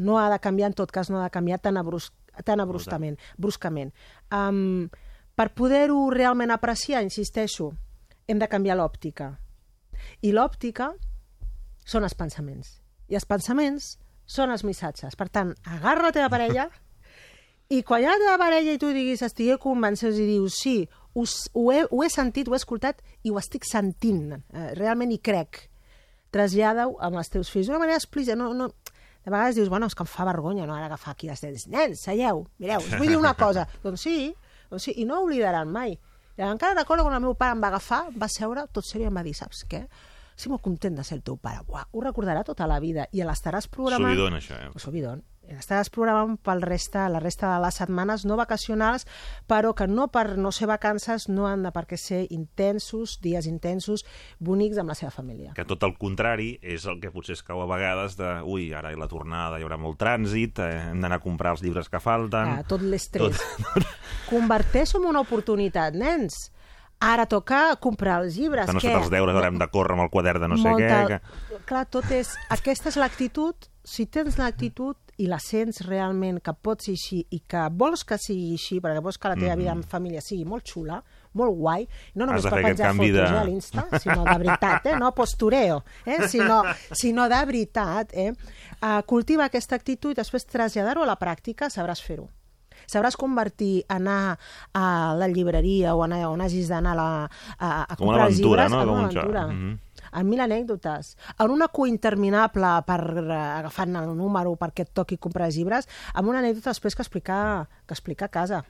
[0.00, 2.12] no ha de canviar, en tot cas, no ha de canviar tan, abrus,
[2.44, 3.92] tan abrustament, bruscament.
[4.32, 4.88] Um,
[5.36, 7.74] per poder-ho realment apreciar, insisteixo,
[8.26, 9.34] hem de canviar l'òptica.
[10.24, 10.94] I l'òptica
[11.86, 12.80] són els pensaments.
[13.12, 13.94] I els pensaments
[14.26, 15.14] són els missatges.
[15.14, 16.66] Per tant, agarra la teva parella
[17.70, 20.76] i quan hi ha la parella i tu diguis estigué convençut i dius sí,
[21.14, 24.68] ho, s- ho, he, ho he sentit, ho he escoltat i ho estic sentint, eh,
[24.78, 25.64] realment hi crec
[26.34, 28.36] trasllada-ho amb els teus fills d'una manera explícita.
[28.36, 28.68] No, no...
[29.26, 31.64] De vegades dius, bueno, és que em fa vergonya no, ara agafar aquí les dents.
[31.72, 33.64] Nens, seieu, mireu, us vull dir una cosa.
[33.82, 34.28] doncs sí,
[34.70, 35.96] doncs sí, i no oblidaran mai.
[36.38, 39.10] I encara recordo quan el meu pare em va agafar, va seure, tot seriós, i
[39.10, 39.80] em va dir, saps què?
[40.36, 41.64] Estic molt content de ser el teu pare.
[41.66, 44.12] Uah, ho recordarà tota la vida i l'estaràs programant...
[44.14, 44.70] Subidon, això, eh?
[44.84, 45.24] Subidon.
[45.54, 49.06] Estàs programant pel resta, la resta de les setmanes no vacacionals,
[49.46, 53.46] però que no per no ser vacances no han de per què ser intensos, dies
[53.46, 54.02] intensos,
[54.42, 55.54] bonics amb la seva família.
[55.54, 58.90] Que tot el contrari és el que potser es cau a vegades de ui, ara
[58.90, 62.02] hi la tornada, hi haurà molt trànsit, eh, hem d'anar a comprar els llibres que
[62.02, 62.56] falten...
[62.56, 63.40] Ah, tot l'estrès.
[64.32, 66.50] Converteix-ho en una oportunitat, nens.
[66.98, 68.66] Ara toca comprar els llibres.
[68.66, 70.72] Que no fet els deures, ara hem de córrer amb el quadern de no sé
[70.80, 70.92] què...
[71.12, 71.58] Que...
[71.68, 72.32] Clar, tot és...
[72.50, 73.68] Aquesta és l'actitud.
[73.86, 78.18] Si tens l'actitud i la sents realment que pot ser així i que vols que
[78.20, 80.98] sigui així, perquè vols que la teva vida en família sigui molt xula,
[81.36, 84.96] molt guai, no només per penjar fotos de- a l'Insta, sinó de veritat, eh?
[84.98, 86.28] no postureo, eh?
[86.28, 86.62] sinó,
[86.92, 88.12] sinó de veritat.
[88.12, 88.32] Eh?
[88.80, 92.28] Uh, cultiva aquesta actitud i després traslladar-ho a la pràctica sabràs fer-ho.
[92.86, 94.36] Sabràs convertir anar
[94.76, 97.08] a la llibreria o anar on hagis d'anar a, la,
[97.58, 98.82] a, a comprar aventura, llibres no?
[98.82, 99.24] en una un joc.
[99.24, 99.78] aventura.
[100.16, 101.14] En mil anècdotes.
[101.38, 105.90] En una cua interminable per eh, agafant el número perquè et toqui comprar els llibres,
[106.14, 107.42] amb una anècdota després que explicar,
[107.86, 108.64] que explicar a casa.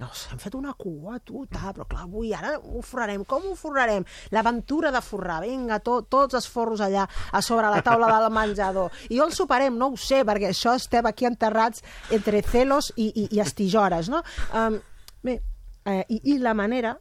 [0.00, 3.22] No, hem fet una cua, tu, ta, però clar, avui ara ho forrarem.
[3.28, 4.06] Com ho forrarem?
[4.34, 5.42] L'aventura de forrar.
[5.44, 8.90] Vinga, to, tots els forros allà a sobre la taula del menjador.
[9.14, 9.76] I on soparem?
[9.78, 14.24] No ho sé, perquè això estem aquí enterrats entre celos i, i, i estijores, no?
[14.50, 14.80] Um,
[15.22, 15.38] bé,
[15.84, 16.96] eh, i, i la manera,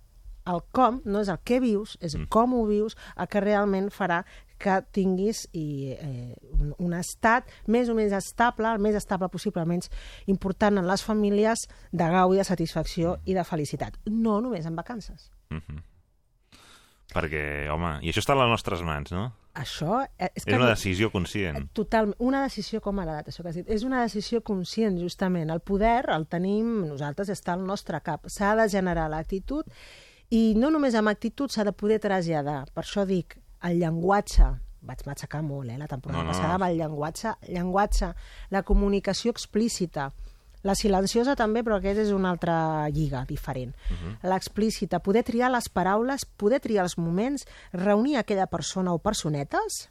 [0.49, 4.23] el com, no és el què vius, és com ho vius, el que realment farà
[4.61, 9.63] que tinguis i, eh, un, un estat més o menys estable, el més estable possible,
[9.63, 9.89] el menys
[10.31, 13.97] important en les famílies, de gaudi, de satisfacció i de felicitat.
[14.05, 15.31] No només en vacances.
[17.11, 19.31] Perquè, home, i això està a les nostres mans, no?
[19.59, 21.57] Això eh, és, És una decisió conscient.
[21.75, 25.51] Total, una decisió, com m'ha agradat això que has dit, és una decisió conscient, justament.
[25.51, 28.29] El poder el tenim nosaltres, està al nostre cap.
[28.31, 30.10] S'ha de generar l'actitud i
[30.55, 32.65] no només amb actitud s'ha de poder traslladar.
[32.73, 34.47] Per això dic, el llenguatge,
[34.81, 36.31] vaig matxacar molt, eh, la temporada No, no.
[36.33, 38.13] passada, amb el llenguatge, llenguatge,
[38.49, 40.11] la comunicació explícita,
[40.63, 43.73] la silenciosa també, però aquesta és una altra lliga diferent.
[44.23, 49.89] L'explícita, poder triar les paraules, poder triar els moments, reunir aquella persona o personetes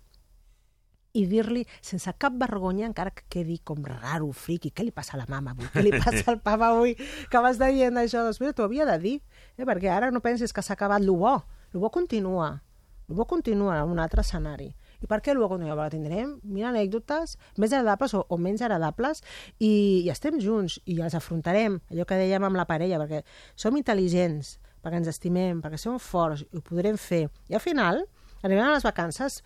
[1.12, 5.18] i dir-li sense cap vergonya, encara que quedi com raro, friqui, què li passa a
[5.18, 5.66] la mama avui?
[5.74, 6.94] Què li passa al papa avui?
[6.94, 8.22] Que m'està dient això?
[8.22, 9.16] Doncs mira, t'ho havia de dir,
[9.60, 9.68] eh?
[9.68, 11.36] perquè ara no pensis que s'ha acabat lo bo.
[11.72, 12.62] Lo bo continua.
[13.08, 14.70] Lo bo continua en un altre escenari.
[15.00, 15.76] I per què el bo continua?
[15.78, 19.22] Perquè tindrem mil anècdotes més agradables o, o menys agradables
[19.58, 23.22] i, i estem junts i les afrontarem, allò que dèiem amb la parella, perquè
[23.58, 27.26] som intel·ligents, perquè ens estimem, perquè som forts i ho podrem fer.
[27.48, 28.04] I al final,
[28.42, 29.40] arribant a les vacances,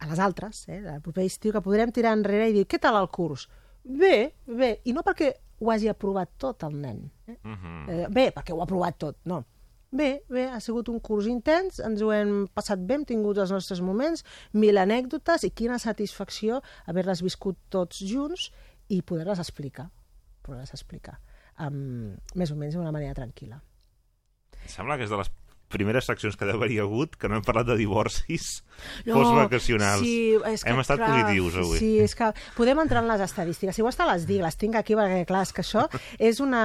[0.00, 2.98] a les altres, eh, del proper estiu, que podrem tirar enrere i dir, què tal
[2.98, 3.46] el curs?
[3.84, 7.04] Bé, bé, i no perquè ho hagi aprovat tot el nen.
[7.28, 7.36] Eh?
[7.36, 9.44] eh, bé, perquè ho ha aprovat tot, no.
[9.94, 13.52] Bé, bé, ha sigut un curs intens, ens ho hem passat bé, hem tingut els
[13.54, 14.24] nostres moments,
[14.58, 16.58] mil anècdotes i quina satisfacció
[16.90, 18.48] haver-les viscut tots junts
[18.90, 19.86] i poder-les explicar,
[20.42, 21.20] poder-les explicar,
[21.62, 23.60] um, més o menys d'una manera tranquil·la.
[24.64, 25.30] Em sembla que és de les
[25.72, 28.62] primeres seccions que deu haver-hi hagut, que no hem parlat de divorcis
[29.06, 30.02] No, postvacacionals.
[30.04, 31.78] Sí, és que, Hem estat clar, positius avui.
[31.80, 33.76] Sí, és que podem entrar en les estadístiques.
[33.76, 35.86] Si vols te les dic, les tinc aquí, perquè clar, és que això
[36.18, 36.64] és una,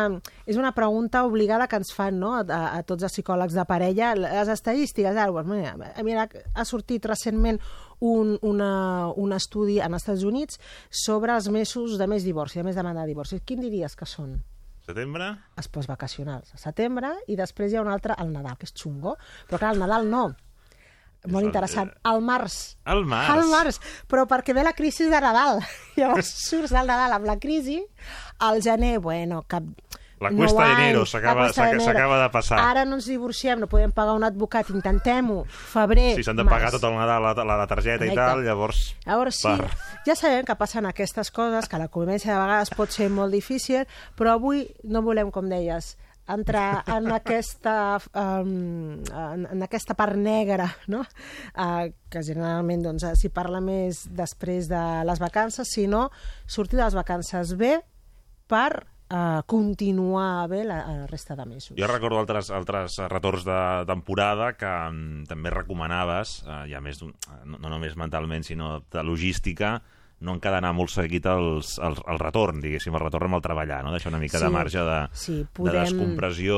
[0.50, 2.36] és una pregunta obligada que ens fan no?
[2.42, 4.14] a, a tots els psicòlegs de parella.
[4.20, 7.62] Les estadístiques, ara, doncs, mira, mira, ha sortit recentment
[8.00, 12.68] un, una, un estudi en els Estats Units sobre els mesos de més divorci, de
[12.68, 13.42] més demanda de divorci.
[13.46, 14.40] Quin diries que són?
[14.90, 15.26] Setembre?
[15.62, 19.18] els postvacacionals, a setembre, i després hi ha un altre al Nadal, que és xungo.
[19.50, 20.24] Però clar, el Nadal no.
[21.28, 21.92] Molt el- interessant.
[22.08, 22.56] Al març.
[22.90, 23.30] Al març.
[23.36, 23.80] Al març.
[24.10, 25.60] Però perquè ve la crisi de Nadal.
[26.00, 27.82] Llavors surts del Nadal amb la crisi,
[28.40, 29.64] al gener, bueno, cap...
[30.20, 32.60] La cuesta de enero s'acaba s'acaba de passar.
[32.60, 35.46] Ara no ens divorciem, no podem pagar un advocat, intentem-ho.
[35.48, 36.58] Febrer, Si s'han de març.
[36.58, 38.20] pagar tot el Nadal la, la, la targeta i Correcte.
[38.20, 38.82] tal, llavors...
[39.06, 39.70] Llavors sí, Per.
[40.06, 43.88] ja sabem que passen aquestes coses, que la convivència de vegades pot ser molt difícil,
[44.20, 45.94] però avui no volem, com deies,
[46.28, 51.06] entrar en aquesta, um, en, en aquesta part negra, no?
[51.56, 56.10] Uh, que generalment doncs, s'hi parla més després de les vacances, sinó
[56.46, 57.80] sortir de les vacances bé
[58.52, 61.76] per uh, continuar bé la, la resta de mesos.
[61.78, 67.14] Jo recordo altres, altres retorns de temporada que mm, també recomanaves, eh, ja més no,
[67.58, 69.82] no només mentalment, sinó de logística,
[70.20, 73.94] no encadenar molt seguit els, els, el retorn, diguéssim, el retorn amb el treballar, no?
[73.96, 76.58] deixar una mica Sí, de marge de, sí, de podem- descompressió,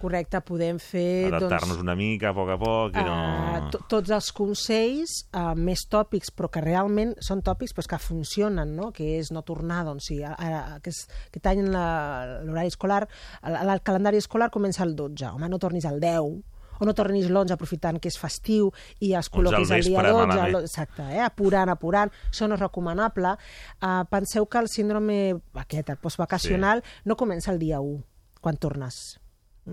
[0.00, 1.28] Correcte, podem fer...
[1.28, 3.16] adaptar-nos doncs, una mica a poc a poc i no...
[3.16, 8.00] Uh, to- tots els consells uh, més tòpics, però que realment són tòpics però que
[8.02, 8.90] funcionen, no?
[8.96, 13.02] que és no tornar, doncs, sí, ara, aquest, aquest any la- l'horari escolar,
[13.44, 16.40] el, el calendari escolar comença el 12, home, no tornis al 10,
[16.80, 18.70] o no tornis l'11 aprofitant que és festiu
[19.04, 20.28] i al col·loquis el dia vespre, 12.
[20.32, 20.64] malament.
[20.64, 21.20] Exacte, eh?
[21.20, 22.12] apurant, apurant.
[22.32, 23.34] Això no és recomanable.
[23.82, 25.18] Uh, penseu que el síndrome
[25.60, 27.02] aquest, el postvacacional, sí.
[27.04, 28.00] no comença el dia 1,
[28.40, 29.20] quan tornes.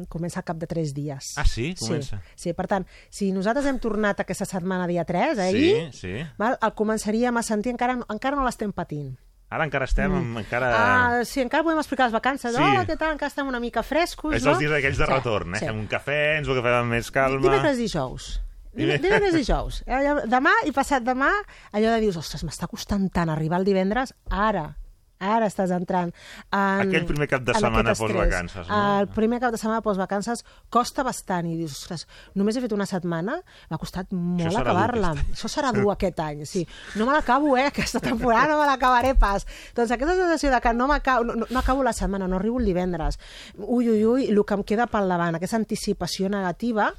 [0.09, 1.33] Comença cap de 3 dies.
[1.38, 1.73] Ah, sí?
[1.79, 2.19] Comença.
[2.35, 6.25] Sí, sí, per tant, si nosaltres hem tornat aquesta setmana dia 3, ahir, Sí, sí.
[6.38, 9.15] val, el començaríem a sentir, encara, encara no l'estem patint.
[9.49, 10.38] Ara encara estem, mm.
[10.43, 10.69] encara...
[10.75, 12.51] Ah, sí, encara podem explicar les vacances.
[12.53, 12.59] Sí.
[12.61, 13.13] Hola, què tal?
[13.15, 14.51] Encara estem una mica frescos, és no?
[14.51, 15.61] els dies aquells de Sí, retorn, eh?
[15.61, 15.69] sí.
[15.69, 17.45] Fem un cafè, ens ho agafem amb més calma...
[17.47, 18.27] Dimecres dijous.
[18.75, 19.79] Dime- Dimecres dijous.
[19.88, 21.31] Eh, Demà i passat demà,
[21.71, 24.67] allò de dius, ostres, m'està costant tant arribar el divendres, ara,
[25.20, 27.93] ara estàs entrant en, Aquell primer cap de setmana
[28.30, 28.99] postvacances, no?
[29.01, 32.86] El primer cap de setmana postvacances costa bastant i dius, ostres, només he fet una
[32.86, 33.39] setmana,
[33.70, 35.13] m'ha costat molt acabar-la.
[35.34, 36.68] Això serà dur aquest any, sí.
[36.95, 39.45] No me l'acabo, eh, aquesta temporada no me l'acabaré pas.
[39.76, 42.59] Doncs aquesta sensació de que no, m'acabo- no, no, no acabo la setmana, no arribo
[42.59, 43.18] el divendres.
[43.57, 46.93] Ui, ui, ui, el que em queda pel davant, aquesta anticipació negativa,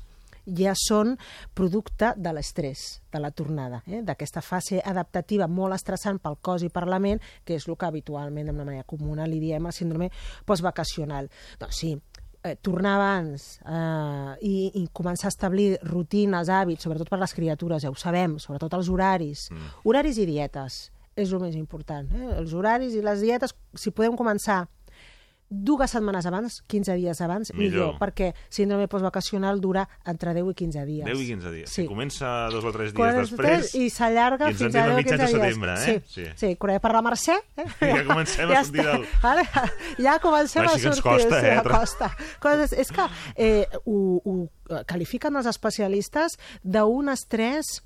[0.57, 1.17] ja són
[1.55, 4.03] producte de l'estrès, de la tornada, eh?
[4.05, 7.89] d'aquesta fase adaptativa molt estressant pel cos i per la ment, que és el que
[7.89, 10.11] habitualment, d'una manera comuna, li diem el síndrome
[10.47, 11.29] postvacacional.
[11.61, 11.95] Doncs sí,
[12.43, 17.85] eh, tornar abans eh, i, i començar a establir rutines, hàbits, sobretot per les criatures,
[17.85, 19.49] ja ho sabem, sobretot els horaris.
[19.53, 19.75] Mm.
[19.89, 20.81] Horaris i dietes
[21.19, 22.09] és el més important.
[22.15, 22.33] Eh?
[22.39, 24.65] Els horaris i les dietes, si podem començar
[25.51, 27.95] dues setmanes abans, 15 dies abans, millor, Millor.
[27.99, 31.05] perquè síndrome postvacacional dura entre 10 i 15 dies.
[31.07, 31.71] 10 i 15 dies.
[31.71, 31.83] Sí.
[31.83, 33.75] Si comença dos o tres dies Quan després...
[33.75, 35.47] I s'allarga fins a entrem a 10 o 15 mitjans de dies.
[35.49, 35.79] setembre, eh?
[35.79, 36.25] Sí, Sí.
[36.27, 36.33] sí.
[36.37, 37.39] sí corre per la Mercè.
[37.57, 37.67] Eh?
[37.97, 39.47] Ja comencem a sortir del- Ara,
[39.99, 41.25] ja comencem Així a que ens sortir.
[41.25, 42.11] costa, sí, eh, costa.
[42.45, 47.79] Coses, és que eh, ho, ho qualifiquen els especialistes d'un estrès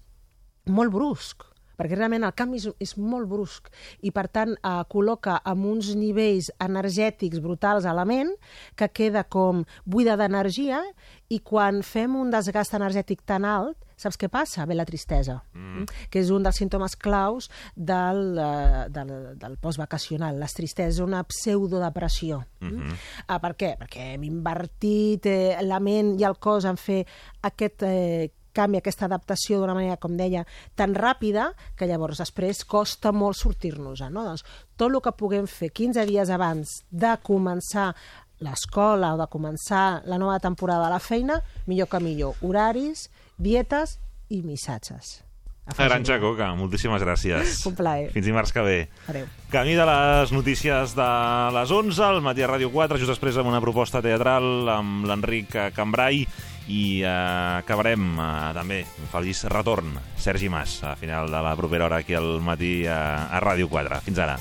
[0.66, 1.46] molt brusc
[1.78, 3.70] perquè realment el canvi és, és molt brusc
[4.02, 8.34] i per tant eh, col·loca amb uns nivells energètics brutals a la ment
[8.76, 10.82] que queda com buida d'energia
[11.28, 14.66] i quan fem un desgast energètic tan alt saps què passa?
[14.66, 15.86] Ve la tristesa, mm.
[16.10, 20.40] que és un dels símptomes claus del, eh, del, del postvacacional.
[20.40, 22.42] La tristesa és una pseudodepressió.
[22.60, 23.00] Mm -hmm.
[23.28, 23.76] ah, per què?
[23.78, 27.06] Perquè hem invertit eh, la ment i el cos en fer
[27.42, 30.44] aquest eh, canvi, aquesta adaptació d'una manera, com deia,
[30.78, 34.04] tan ràpida que llavors després costa molt sortir-nos.
[34.10, 34.26] No?
[34.28, 34.44] Doncs
[34.76, 37.92] tot el que puguem fer 15 dies abans de començar
[38.42, 42.38] l'escola o de començar la nova temporada de la feina, millor que millor.
[42.42, 43.98] Horaris, dietes
[44.30, 45.20] i missatges.
[45.62, 47.60] Arantxa Coca, moltíssimes gràcies.
[47.70, 48.08] Un plaer.
[48.12, 48.78] Fins dimarts que ve.
[49.08, 49.28] Adéu.
[49.52, 51.10] Camí de les notícies de
[51.54, 55.54] les 11, al matí a Ràdio 4, just després amb una proposta teatral amb l'Enric
[55.76, 56.26] Cambrai
[56.68, 57.08] i eh,
[57.62, 58.82] acabarem eh, també
[59.12, 63.42] feliç retorn Sergi Mas a final de la propera hora aquí al matí a, a
[63.42, 64.02] Ràdio 4.
[64.06, 64.38] Fins ara.